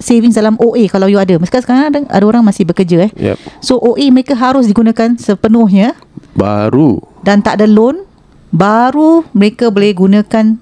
[0.00, 1.36] savings dalam OA kalau you ada.
[1.44, 3.12] Sekarang sekarang ada, ada orang masih bekerja eh.
[3.12, 5.92] Yep So OA mereka harus digunakan sepenuhnya.
[6.32, 7.04] Baru.
[7.20, 8.08] Dan tak ada loan
[8.50, 10.58] baru mereka boleh gunakan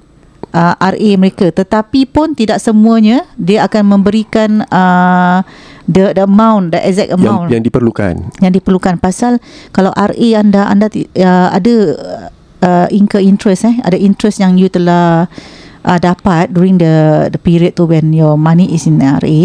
[0.53, 1.51] uh, RA mereka.
[1.51, 5.43] Tetapi pun tidak semuanya dia akan memberikan uh,
[5.89, 7.49] the, the amount the exact yang, amount.
[7.53, 8.15] yang diperlukan.
[8.41, 9.01] Yang diperlukan.
[9.01, 11.75] Pasal kalau RA anda anda uh, ada
[12.63, 15.29] uh, incur interest eh ada interest yang you telah
[15.85, 19.39] uh, dapat during the the period tu when your money is in RA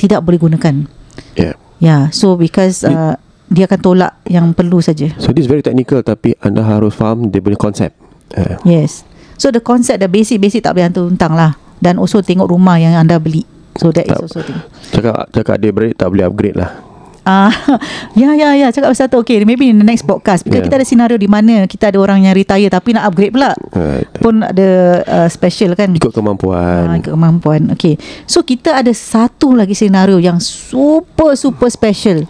[0.00, 0.88] tidak boleh gunakan.
[1.36, 3.16] Yeah yeah, so because uh,
[3.50, 5.10] dia akan tolak yang perlu saja.
[5.18, 7.90] So this is very technical Tapi anda harus faham Dia punya konsep
[8.38, 9.02] uh, Yes.
[9.40, 11.56] So the concept the basic-basic tak boleh hantar hutang lah.
[11.80, 13.48] Dan also tengok rumah yang anda beli.
[13.80, 14.20] So that is Tak.
[14.20, 14.60] also thing.
[14.92, 17.52] Cakap Cakap dia break Tak boleh upgrade lah Ah,
[18.20, 19.20] ya ya ya cakap pasal tu.
[19.20, 20.40] Okay, maybe in the next podcast.
[20.40, 20.66] Because Yeah.
[20.66, 23.52] kita ada senario di mana kita ada orang yang retire tapi nak upgrade pula.
[23.76, 24.68] uh, Pun ada
[25.04, 25.92] uh, special kan.
[25.92, 27.68] Ikut kemampuan Ah, ikut kemampuan.
[27.76, 28.00] Okay.
[28.24, 32.24] So kita ada satu lagi senario yang super super special.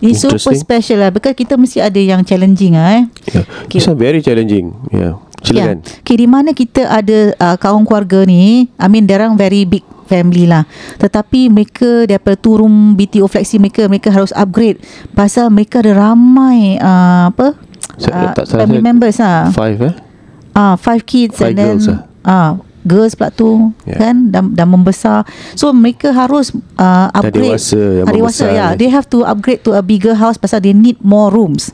[0.00, 3.04] Ini super special lah Because kita mesti ada yang challenging lah eh
[3.36, 3.44] yeah.
[3.68, 3.78] Okay.
[3.78, 6.00] This very challenging Yeah Silakan Yeah.
[6.02, 10.44] Okay, di mana kita ada uh, kaum keluarga ni, I mean, orang very big family
[10.44, 10.66] lah.
[10.96, 14.82] Tetapi mereka daripada turun BTO flexi mereka, mereka harus upgrade.
[15.12, 17.54] Pasal mereka ada ramai uh, apa?
[18.00, 19.52] Uh, tak family members lah.
[19.52, 19.94] Five eh
[20.50, 22.00] Ah, five kids Five and then girls lah.
[22.26, 22.50] ah
[22.82, 24.02] girls pula tu Yeah.
[24.02, 25.22] kan dan, dan membesar.
[25.54, 27.54] So mereka harus uh, Dah upgrade.
[27.54, 28.66] dewasa, yang dewasa ya.
[28.72, 28.72] kan.
[28.74, 31.70] They have to upgrade to a bigger house pasal they need more rooms.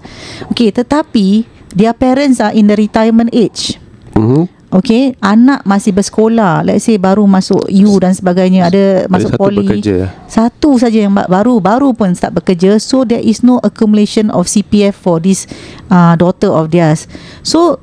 [0.53, 3.77] Okay, tetapi their parents are in the retirement age.
[4.17, 4.49] Mhm.
[4.67, 6.61] Okay, anak masih bersekolah.
[6.61, 8.67] Let's say baru masuk U dan sebagainya.
[8.67, 9.63] Ada masuk satu poli.
[9.63, 10.11] bekerja.
[10.27, 12.75] Satu saja yang ba- baru, baru pun start bekerja.
[12.77, 15.47] So there is no accumulation of CPF for this
[15.87, 17.07] uh, daughter of theirs.
[17.41, 17.79] So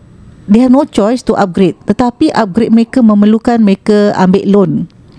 [0.45, 1.79] they have no choice to upgrade.
[1.88, 4.71] Tetapi upgrade mereka memerlukan mereka ambil loan.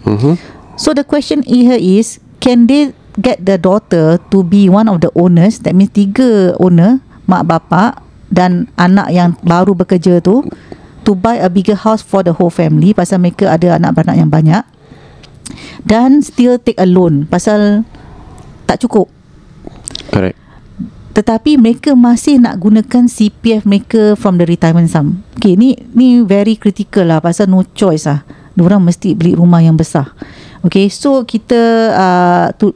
[0.05, 0.37] Mhm.
[0.77, 5.09] So the question here is, can they get the daughter to be one of the
[5.17, 5.65] owners?
[5.65, 8.04] That means tiga owner, mak bapak
[8.35, 10.43] dan anak yang baru bekerja tu
[11.07, 14.31] to buy a bigger house for the whole family pasal mereka ada anak beranak yang
[14.31, 14.65] banyak
[15.87, 17.87] dan still take a loan pasal
[18.67, 19.07] tak cukup.
[20.11, 20.45] Correct
[21.15, 25.23] tetapi mereka masih nak gunakan CPF mereka from the retirement sum.
[25.39, 28.27] Okay, ni ni very critical lah pasal no choice lah.
[28.59, 30.11] Diorang mesti beli rumah yang besar.
[30.67, 32.75] Okay, so kita uh, tu,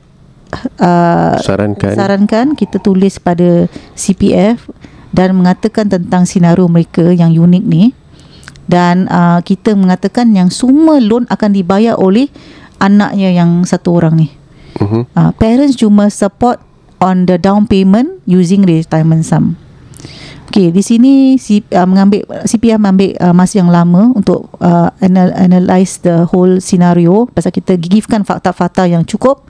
[0.78, 3.66] uh, Sarankan sarankan kita tulis pada
[3.98, 4.70] CPF
[5.12, 7.96] dan mengatakan tentang senario mereka yang unik ni
[8.68, 12.28] dan uh, kita mengatakan yang semua loan akan dibayar oleh
[12.78, 14.28] anaknya yang satu orang ni.
[14.78, 15.08] uh-huh.
[15.16, 16.60] Uh, parents cuma support
[17.00, 19.56] on the down payment using retirement sum.
[20.48, 25.28] Okay, di sini si, uh, mengambil CPF mengambil uh, masa yang lama untuk uh, anal,
[25.36, 29.44] analyse the whole scenario pasal kita givekan fakta-fakta yang cukup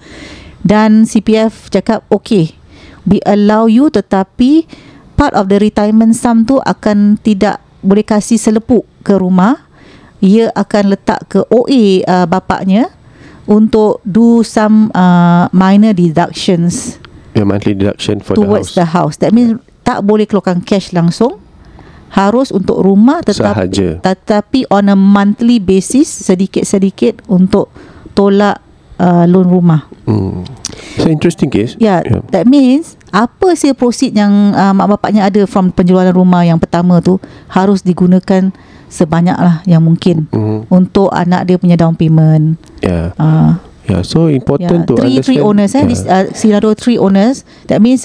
[0.66, 2.51] dan CPF cakap okay
[3.07, 4.66] we allow you tetapi
[5.19, 9.67] part of the retirement sum tu akan tidak boleh kasih selepuk ke rumah
[10.23, 12.91] ia akan letak ke OA uh, bapaknya
[13.51, 17.03] untuk do some uh, minor deductions
[17.39, 19.15] Your monthly deduction for towards the the house.
[19.23, 21.39] That means tak boleh keluarkan cash langsung.
[22.09, 27.69] Harus untuk rumah house tetap, Sahaja tetapi on a monthly basis sedikit-sedikit untuk
[28.17, 28.59] tolak
[28.99, 29.87] uh, loan rumah.
[30.09, 30.43] hmm.
[30.99, 35.44] So interesting case Ya, yeah, that means apa sih proceed yang uh, mak bapaknya ada
[35.49, 37.16] from penjualan rumah yang pertama tu
[37.49, 38.53] harus digunakan
[38.88, 40.68] sebanyak lah yang mungkin hmm.
[40.73, 42.57] untuk anak dia punya down payment.
[42.81, 43.57] Yeah Uh,
[43.88, 45.88] Yeah So important yeah, to three understand three owners eh yeah.
[45.88, 48.05] this uh, scenario three owners that means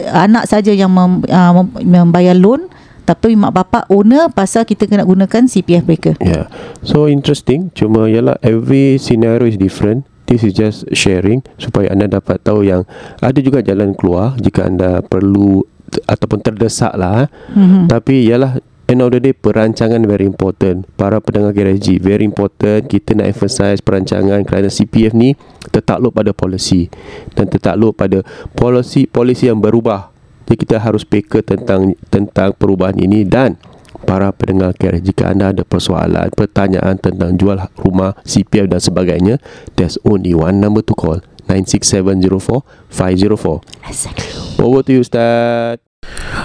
[0.00, 2.72] uh, anak saja yang mem, uh, mem, membayar loan
[3.04, 6.12] tapi mak bapak owner pasal kita kena gunakan CPF mereka.
[6.20, 6.52] Yeah.
[6.84, 7.72] So interesting.
[7.72, 10.04] Cuma yalah every scenario is different.
[10.28, 12.84] This is just sharing supaya anda dapat tahu yang
[13.24, 15.64] ada juga jalan keluar jika anda perlu
[16.04, 17.32] ataupun terdesak lah.
[17.56, 17.88] Mm-hmm.
[17.88, 20.84] Tapi yalah end of the day perancangan very important.
[21.00, 22.88] Para pendengar KRSG very important.
[22.88, 25.32] Kita nak emphasize perancangan kerana CPF ni
[25.72, 26.88] tertakluk pada polisi
[27.32, 28.20] dan tertakluk pada
[28.52, 30.12] polisi polisi yang berubah.
[30.48, 33.60] Jadi kita harus peka tentang tentang perubahan ini dan
[34.04, 39.34] para pendengar KRS jika anda ada persoalan, pertanyaan tentang jual rumah, CPF dan sebagainya,
[39.74, 44.60] there's only one number to call 96704 504.
[44.60, 45.87] Over to you Ustaz.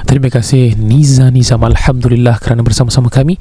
[0.04, 3.40] Terima kasih Niza Nizam Alhamdulillah kerana bersama-sama kami.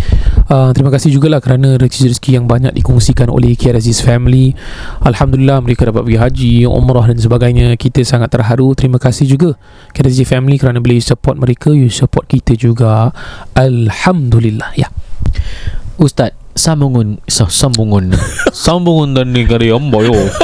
[0.48, 4.54] Uh, Terima kasih jugalah kerana rezeki-rezeki yang banyak dikongsikan oleh Kiara Aziz Family.
[5.02, 7.74] Alhamdulillah mereka dapat pergi haji, umrah dan sebagainya.
[7.76, 8.74] Kita sangat terharu.
[8.78, 9.58] Terima kasih juga
[9.90, 11.74] Kiara Aziz Family kerana bila you support mereka.
[11.74, 13.10] You support kita juga.
[13.58, 14.76] Alhamdulillah.
[14.78, 14.88] Ya.
[16.00, 18.12] Ustaz Sambungun so, Sambungun.
[18.64, 19.88] Sambungun dan negara yang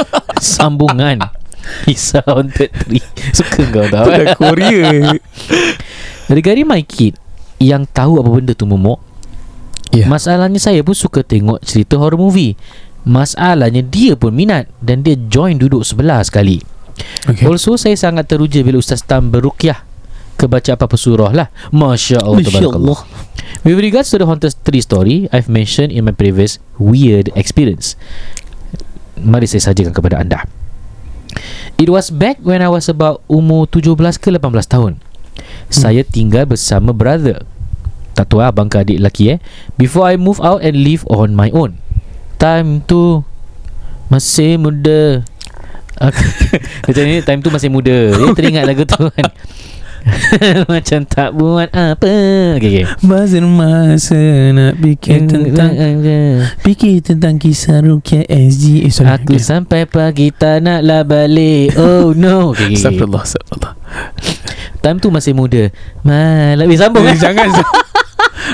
[0.41, 1.38] Sambungan
[1.85, 3.03] Kisah Haunted Tree
[3.33, 5.13] Suka kau tahu Dah Korea
[6.35, 7.17] Regarding my kid
[7.59, 9.09] Yang tahu apa benda tu momok
[9.89, 10.05] Ya.
[10.05, 12.53] Masalahnya saya pun suka tengok cerita horror movie.
[13.09, 16.61] Masalahnya dia pun minat Dan dia join duduk sebelah sekali.
[17.25, 17.47] Okay.
[17.47, 19.87] Also saya sangat teruja bila Ustaz Tam berukyah
[20.39, 21.47] Kebaca apa-apa surah lah.
[21.73, 22.99] Masya Allah Tabarakallah.
[23.65, 27.99] With regards to the Haunted Tree story I've mentioned in my previous weird experience.
[29.19, 30.47] Mari saya sajikan kepada anda
[31.79, 34.99] It was back when I was about umur 17 ke 18 tahun.
[35.71, 37.45] Saya tinggal bersama brother.
[38.17, 39.39] Tak tahu lah abang ke adik lelaki eh.
[39.79, 41.79] Before I move out and live on my own.
[42.35, 43.23] Time tu
[44.09, 45.21] Masih muda.
[46.89, 47.93] Macam ni time tu masih muda.
[48.09, 49.29] Dia teringat lagu tu kan
[50.71, 52.15] Macam tak buat apa.
[52.57, 52.85] Okay, okay.
[53.03, 54.19] Masa-masa
[54.53, 55.71] nak fikir tentang
[56.63, 59.15] Fikir tentang kisah Rukia SG eh, sorry.
[59.19, 61.75] Aku sampai pagi tak naklah balik.
[61.77, 62.37] Oh no.
[62.49, 62.79] Okay, okay, okay.
[62.81, 63.73] Astagfirullah Astagfirullah.
[64.79, 65.69] Time tu masih muda.
[66.07, 67.05] Malah sambung?
[67.05, 67.49] Eh, eh, Jangan.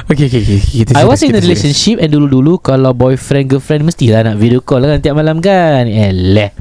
[0.06, 0.60] Okay okay, okay.
[0.62, 4.86] Kita I was in a relationship And dulu-dulu Kalau boyfriend girlfriend Mestilah nak video call
[4.86, 5.88] kan Tiap malam kan.
[5.88, 6.52] Eleh.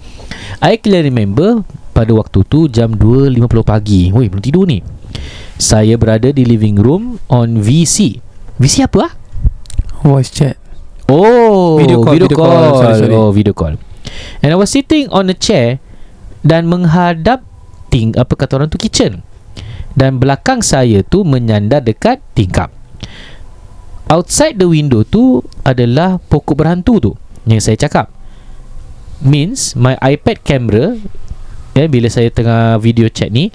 [0.64, 4.83] I clearly remember Pada waktu tu Jam 2.50 pagi Weh belum tidur ni
[5.54, 8.18] Saya berada di living room On VC
[8.59, 9.12] VC apa ah?
[10.02, 10.59] Voice chat
[11.07, 12.50] Oh Video call, video video call.
[12.50, 12.74] call.
[12.83, 13.14] Sorry, sorry.
[13.14, 13.74] Oh video call
[14.42, 15.78] And I was sitting on a chair
[16.42, 17.46] Dan menghadap
[17.94, 19.22] ting, Apa kata orang tu kitchen
[19.94, 22.74] Dan belakang saya tu Menyandar dekat tingkap
[24.11, 27.12] Outside the window tu Adalah pokok berhantu tu
[27.46, 28.11] Yang saya cakap
[29.22, 30.98] Means My iPad camera
[31.76, 33.50] eh, Bila saya tengah video chat ni.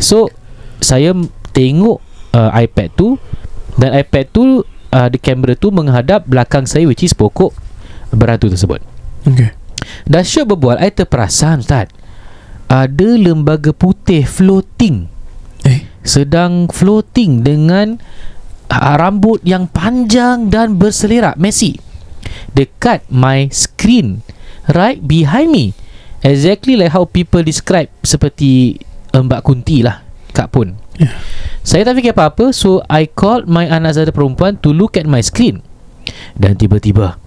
[0.00, 0.32] So
[0.80, 1.14] Saya
[1.52, 1.98] tengok
[2.34, 3.16] uh, iPad tu
[3.78, 4.62] Dan iPad tu
[4.94, 7.52] uh, The kamera tu menghadap belakang saya Which is pokok
[8.12, 8.80] berhantu tersebut.
[9.28, 9.58] Okay
[10.08, 10.76] Dah syok berbual.
[10.80, 11.88] I terperasan Ustaz.
[12.68, 15.08] Ada lembaga putih floating.
[15.64, 15.88] Eh?
[16.04, 17.96] Sedang floating dengan
[18.68, 21.40] uh, Rambut yang panjang dan berselerak.
[21.40, 21.80] Messi.
[22.52, 24.20] Dekat my screen.
[24.68, 25.72] Right behind me
[26.22, 28.74] Exactly like how people describe Seperti
[29.14, 30.08] uh, Mbak Kunti lah
[30.38, 30.78] cakap pun.
[31.02, 31.18] Yeah.
[31.66, 35.18] Saya tak fikir apa-apa So I called my anak saudara perempuan To look at my
[35.18, 35.66] screen.
[36.38, 37.18] Dan tiba-tiba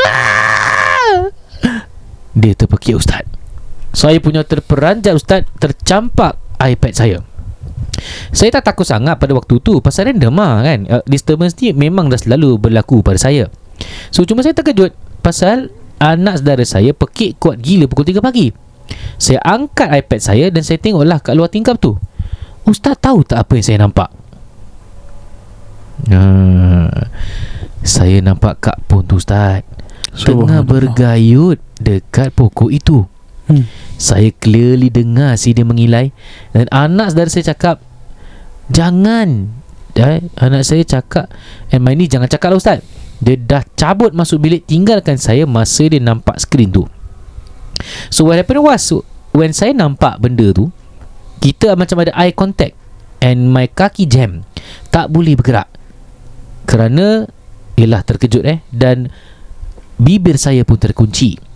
[2.40, 3.28] Dia terpekik Ustaz.
[3.92, 7.20] Saya punya terperanjat Ustaz Tercampak iPad saya.
[8.32, 10.80] Saya tak takut sangat pada waktu tu Pasal random lah kan?
[10.88, 13.52] Uh, Disturbance ni memang dah selalu berlaku pada saya.
[14.08, 15.68] So cuma saya terkejut Pasal
[16.02, 18.50] anak saudara saya pekik kuat gila pukul 3 pagi.
[19.22, 21.94] Saya angkat iPad saya dan saya tengoklah kat luar tingkap tu.
[22.66, 24.10] Ustaz tahu tak apa yang saya nampak?
[26.10, 26.90] Uh,
[27.86, 29.62] saya nampak Kak Pon tu Ustaz.
[30.12, 33.06] Tengah bergayut dekat pokok itu.
[33.42, 33.66] Hmm.
[33.98, 36.14] saya clearly dengar si dia mengilai.
[36.54, 37.76] Dan anak saudara saya cakap
[38.70, 39.50] jangan.
[39.92, 41.28] Eh, anak saya cakap
[41.68, 42.80] and my ni jangan cakap lah ustaz
[43.22, 46.84] dia dah cabut masuk bilik tinggalkan saya masa dia nampak skrin tu
[48.10, 48.90] so what happened was
[49.30, 50.74] when saya nampak benda tu
[51.38, 52.74] kita macam ada eye contact
[53.22, 54.42] and my kaki jam
[54.90, 55.70] tak boleh bergerak
[56.66, 57.30] kerana
[57.78, 59.06] ialah terkejut eh dan
[59.96, 61.52] bibir saya pun terkunci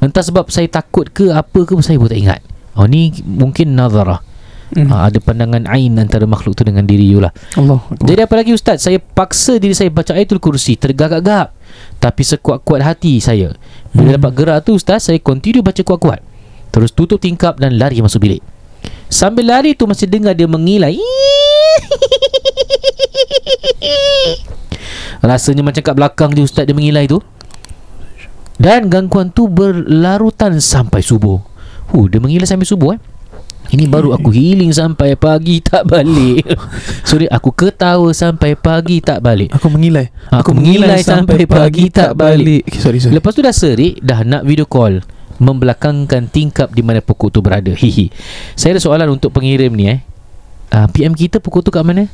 [0.00, 2.40] Entah sebab saya takut ke apa ke saya pun tak ingat.
[2.72, 4.24] Oh ni mungkin nazarah.
[4.70, 4.86] Hmm.
[4.86, 7.34] Ha, ada pandangan ain antara makhluk tu dengan diri you lah.
[7.58, 7.82] Allah.
[7.98, 8.86] Jadi apa lagi ustaz?
[8.86, 11.50] Saya paksa diri saya baca ayatul kursi tergagap-gagap.
[11.98, 13.50] Tapi sekuat-kuat hati saya.
[13.90, 14.16] Bila Hmm.
[14.22, 16.22] dapat gerak tu ustaz, saya continue baca kuat-kuat.
[16.70, 18.42] Terus tutup tingkap dan lari masuk bilik.
[19.10, 20.94] Sambil lari tu masih dengar dia mengilai.
[25.20, 27.18] Rasanya macam kat belakang dia ustaz dia mengilai tu.
[28.60, 31.40] Dan gangguan tu berlarutan sampai subuh.
[31.90, 33.00] Huh, dia mengilai sampai subuh eh.
[33.70, 36.42] Ini baru aku healing sampai pagi tak balik.
[37.08, 39.54] Sorry, aku ketawa sampai pagi tak balik.
[39.54, 40.10] Aku mengilai.
[40.34, 42.66] Aku mengilai sampai pagi tak balik.
[42.66, 43.14] Okay, sorry, sorry.
[43.14, 45.02] Lepas tu dah serik, dah nak video call
[45.40, 47.72] membelakangkan tingkap di mana pokok tu berada.
[47.72, 48.12] Hihi.
[48.54, 49.98] Saya ada soalan untuk pengirim ni eh.
[50.70, 52.06] Uh, PM kita pokok tu kat mana?
[52.06, 52.10] ya.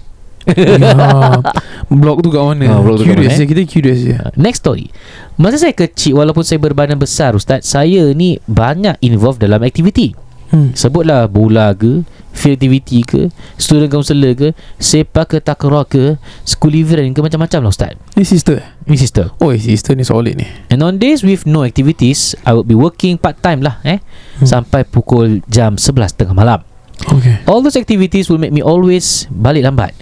[2.00, 2.64] Blog tu kat mana?
[2.70, 3.50] Ah, blog tu kat curious mana, je.
[3.50, 4.14] Kita curious je.
[4.14, 4.94] Uh, next story.
[5.34, 10.25] Masa saya kecil walaupun saya berbadan besar ustaz, saya ni banyak involved dalam aktiviti.
[10.56, 10.72] Hmm.
[10.72, 12.00] Sebutlah bola ke
[12.32, 13.28] Field activity ke
[13.60, 14.48] Student counselor ke
[14.80, 16.16] Sepak ke takraw ke
[16.48, 17.92] School event ke Macam-macam lah Ustaz.
[18.16, 18.66] Ni sister eh?
[18.88, 19.36] Ni sister.
[19.36, 20.48] Oh sister ni solid ni.
[20.72, 24.00] And on days with no activities I would be working part time lah eh?
[24.40, 24.48] Hmm.
[24.48, 26.64] Sampai pukul jam 11.30 malam.
[27.04, 27.44] Okay.
[27.44, 29.92] All those activities will make me always balik lambat.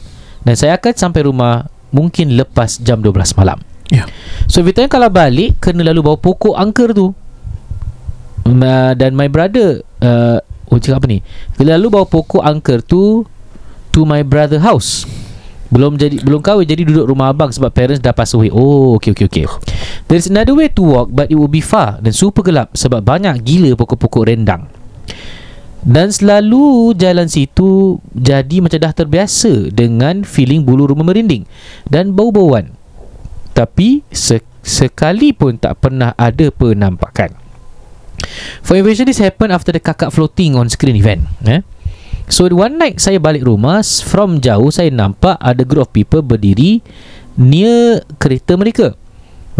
[0.46, 3.62] Dan saya akan sampai rumah Mungkin lepas jam 12 malam.
[3.86, 4.10] Ya.
[4.50, 7.14] So every time kalau balik Kena lalu bawa pokok angker tu
[8.94, 10.38] Dan my brother uh,
[10.68, 11.18] Oh cakap apa ni
[11.60, 13.24] lalu bawa pokok angker tu
[13.94, 15.08] To my brother house
[15.74, 18.46] belum jadi belum kahwin jadi duduk rumah abang sebab parents dah pass away.
[18.46, 19.42] Oh, okay okay.
[20.06, 23.02] There is another way to walk but it will be far dan super gelap sebab
[23.02, 24.70] banyak gila pokok-pokok rendang.
[25.84, 31.42] Dan selalu jalan situ jadi macam dah terbiasa dengan feeling bulu rumah merinding
[31.90, 32.72] dan bau-bauan.
[33.52, 37.43] Tapi se- sekali pun tak pernah ada penampakan.
[38.64, 41.28] For invasion this happened after the kakak floating on screen event.
[41.44, 41.60] Eh?
[42.24, 46.80] So one night saya balik rumah From jauh saya nampak ada group of people berdiri
[47.36, 48.96] Near kereta mereka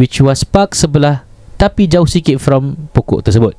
[0.00, 1.28] Which was parked sebelah
[1.60, 3.52] Tapi jauh sikit from pokok tersebut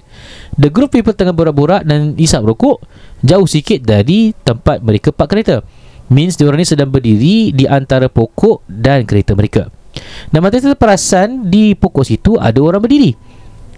[0.57, 2.81] The group people tengah borak-borak dan isap rokok
[3.21, 5.61] Jauh sikit dari tempat mereka park kereta
[6.09, 9.69] Means diorang ni sedang berdiri di antara pokok dan kereta mereka
[10.33, 13.34] Dan mata saya perasan di pokok situ ada orang berdiri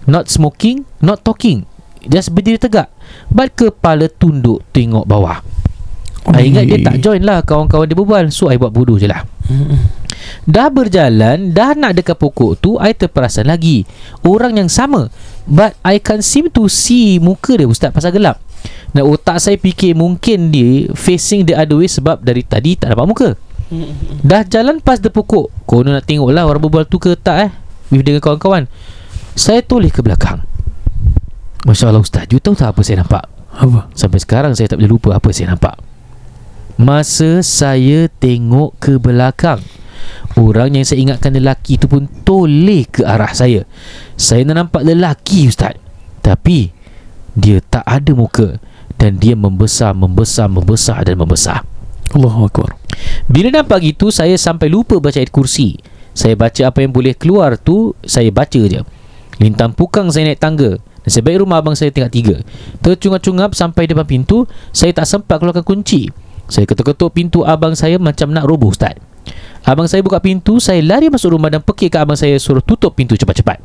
[0.07, 1.67] Not smoking, not talking.
[2.07, 2.87] Just berdiri tegak.
[3.27, 5.43] But kepala tunduk tengok bawah.
[6.27, 8.31] I ingat dia tak join lah kawan-kawan dia berbual.
[8.31, 9.23] So I buat bodoh je lah.
[10.43, 13.87] Dah berjalan Dah nak dekat pokok tu I terperasan lagi.
[14.27, 15.07] Orang yang sama.
[15.47, 18.43] But I can't seem to see Muka dia ustaz Pasal gelap.
[18.91, 23.07] Dan otak saya fikir Mungkin dia Facing the other way Sebab dari tadi Tak nampak
[23.07, 23.29] muka.
[24.23, 25.47] Dah jalan pas the pokok.
[25.63, 27.51] Kono nak tengok lah Orang berbual tu ke tak eh
[27.91, 28.67] With dengan kawan-kawan
[29.37, 30.41] Saya toleh ke belakang.
[31.61, 32.25] Masya Allah Ustaz.
[32.33, 33.29] You tahu tak apa saya nampak?
[33.53, 33.85] Apa?
[33.93, 35.77] Sampai sekarang saya tak boleh lupa Apa saya nampak.
[36.81, 39.61] Masa saya tengok ke belakang
[40.37, 43.69] Orang yang saya ingatkan lelaki tu pun Toleh ke arah saya.
[44.17, 45.77] Saya nak nampak lelaki Ustaz.
[46.25, 46.73] Tapi
[47.37, 48.57] Dia tak ada muka
[48.97, 51.61] Dan dia membesar Membesar Membesar dan membesar.
[52.17, 52.73] Allahu Akbar.
[53.29, 55.77] Bila nampak gitu Saya sampai lupa baca ayat kursi.
[56.17, 58.96] Saya baca apa yang boleh keluar tu Saya baca je
[59.37, 60.81] Lintang pukang saya naik tangga.
[60.81, 62.35] Dan saya balik rumah abang saya tingkat tiga.
[62.81, 66.09] Tercungap-cungap sampai depan pintu Saya tak sempat keluarkan kunci.
[66.49, 68.97] Saya ketuk-ketuk pintu abang saya Macam nak roboh Ustaz.
[69.63, 72.97] Abang saya buka pintu Saya lari masuk rumah dan pekik ke abang saya Suruh tutup
[72.97, 73.61] pintu cepat-cepat.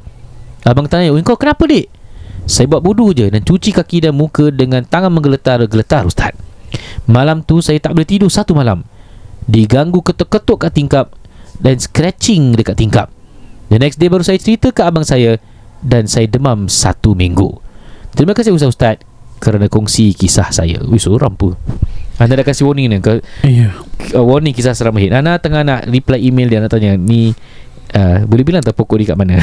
[0.62, 1.88] Abang tanya "Oi, Kau kenapa dik?
[2.46, 6.36] Saya buat bodoh je Dan cuci kaki dan muka Dengan tangan menggeletar-geletar Ustaz.
[7.08, 8.84] Malam tu saya tak boleh tidur satu malam.
[9.48, 11.06] Diganggu ketuk-ketuk kat tingkap
[11.58, 13.08] Dan scratching dekat tingkap.
[13.72, 15.40] The next day baru saya cerita ke abang saya
[15.82, 17.58] Dan saya demam satu minggu.
[18.14, 19.02] Terima kasih Ustaz-Ustaz
[19.42, 20.78] Kerana kongsi kisah saya.
[20.86, 21.58] Wih seorang pun.
[22.22, 23.74] Anda dah kasih warning ni ke, Ya
[24.14, 26.62] uh, Warning kisah seram hit Ana tengah nak reply email dia.
[26.62, 27.34] Nak tanya Ni
[27.98, 29.42] uh, Boleh bilang tak pokok ni kat mana?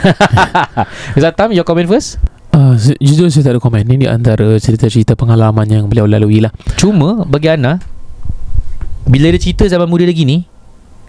[1.20, 2.22] Ustaz Tam Your comment first.
[2.56, 3.84] Uh, Jujur saya tak ada komen.
[3.84, 7.84] Ini di antara cerita-cerita pengalaman Yang beliau lalui lah Cuma bagi Ana
[9.04, 10.59] Bila dia cerita zaman muda lagi ni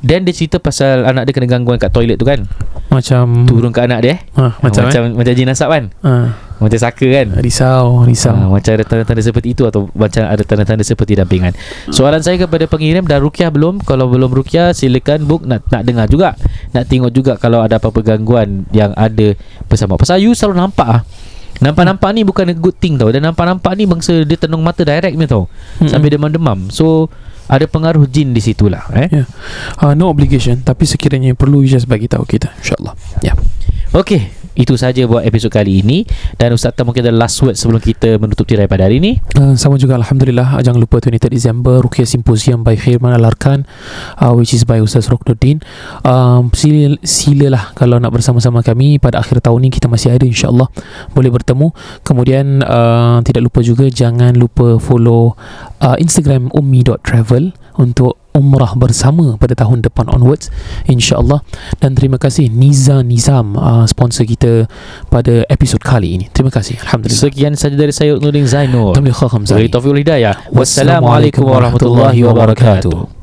[0.00, 2.44] Dan dia cerita pasal Anak dia kena gangguan kat toilet tu kan
[2.88, 5.12] Macam Turun kat anak dia eh ha, Macam, macam, eh?
[5.16, 6.12] macam jin asap kan ha,
[6.60, 10.84] Macam saka kan Risau Risau Ha, macam ada tanda-tanda seperti itu atau macam ada tanda-tanda
[10.86, 11.52] seperti dampingan.
[11.92, 13.82] Soalan saya kepada pengirim dah rukyah belum?
[13.84, 16.36] Kalau belum rukyah silakan book nak nak dengar juga.
[16.72, 19.34] Nak tengok juga kalau ada apa-apa gangguan yang ada
[19.66, 19.98] bersama.
[19.98, 21.02] Pasal you selalu nampak ah.
[21.60, 25.12] Nampak-nampak ni bukan a good thing tau Dan nampak-nampak ni bangsa dia tenung mata direct
[25.12, 25.44] ni tau
[25.76, 25.92] Mm-mm.
[25.92, 27.12] Sampai demam-demam So
[27.50, 29.10] ada pengaruh jin di situlah eh?
[29.10, 29.24] Ya.
[29.82, 30.62] uh, No obligation.
[30.62, 32.94] Tapi sekiranya perlu You just bagi tahu kita InsyaAllah.
[33.26, 33.34] Ya.
[33.90, 36.04] Okey itu saja buat episod kali ini.
[36.34, 39.16] Dan Ustaz Tam mungkin ada last word sebelum kita menutup tirai pada hari ini.
[39.38, 40.58] Uh, sama juga Alhamdulillah.
[40.58, 43.64] Uh, Jangan lupa 23 Disember Rukiah Symposium by Firman Al-Arkan
[44.20, 45.64] uh, Which is by Ustaz Roknuddin.
[46.04, 50.68] Um, sila, Silalah Kalau nak bersama-sama kami Pada akhir tahun ni Kita masih ada insyaAllah.
[51.16, 51.72] Boleh bertemu.
[52.04, 55.38] Kemudian uh, Tidak lupa juga Jangan lupa follow
[55.80, 60.52] uh, Instagram ummi.travel Untuk umrah bersama pada tahun depan onwards
[60.86, 61.42] insyaallah.
[61.82, 64.70] Dan terima kasih Niza Nizam uh, sponsor kita
[65.10, 66.26] pada episod kali ini.
[66.30, 66.78] Terima kasih.
[66.86, 67.20] Alhamdulillah.
[67.20, 70.34] Sekian saja dari saya Nurdin Zainur Alhamdulillah wal hidayah.
[70.54, 73.19] Wassalamualaikum warahmatullahi wabarakatuh.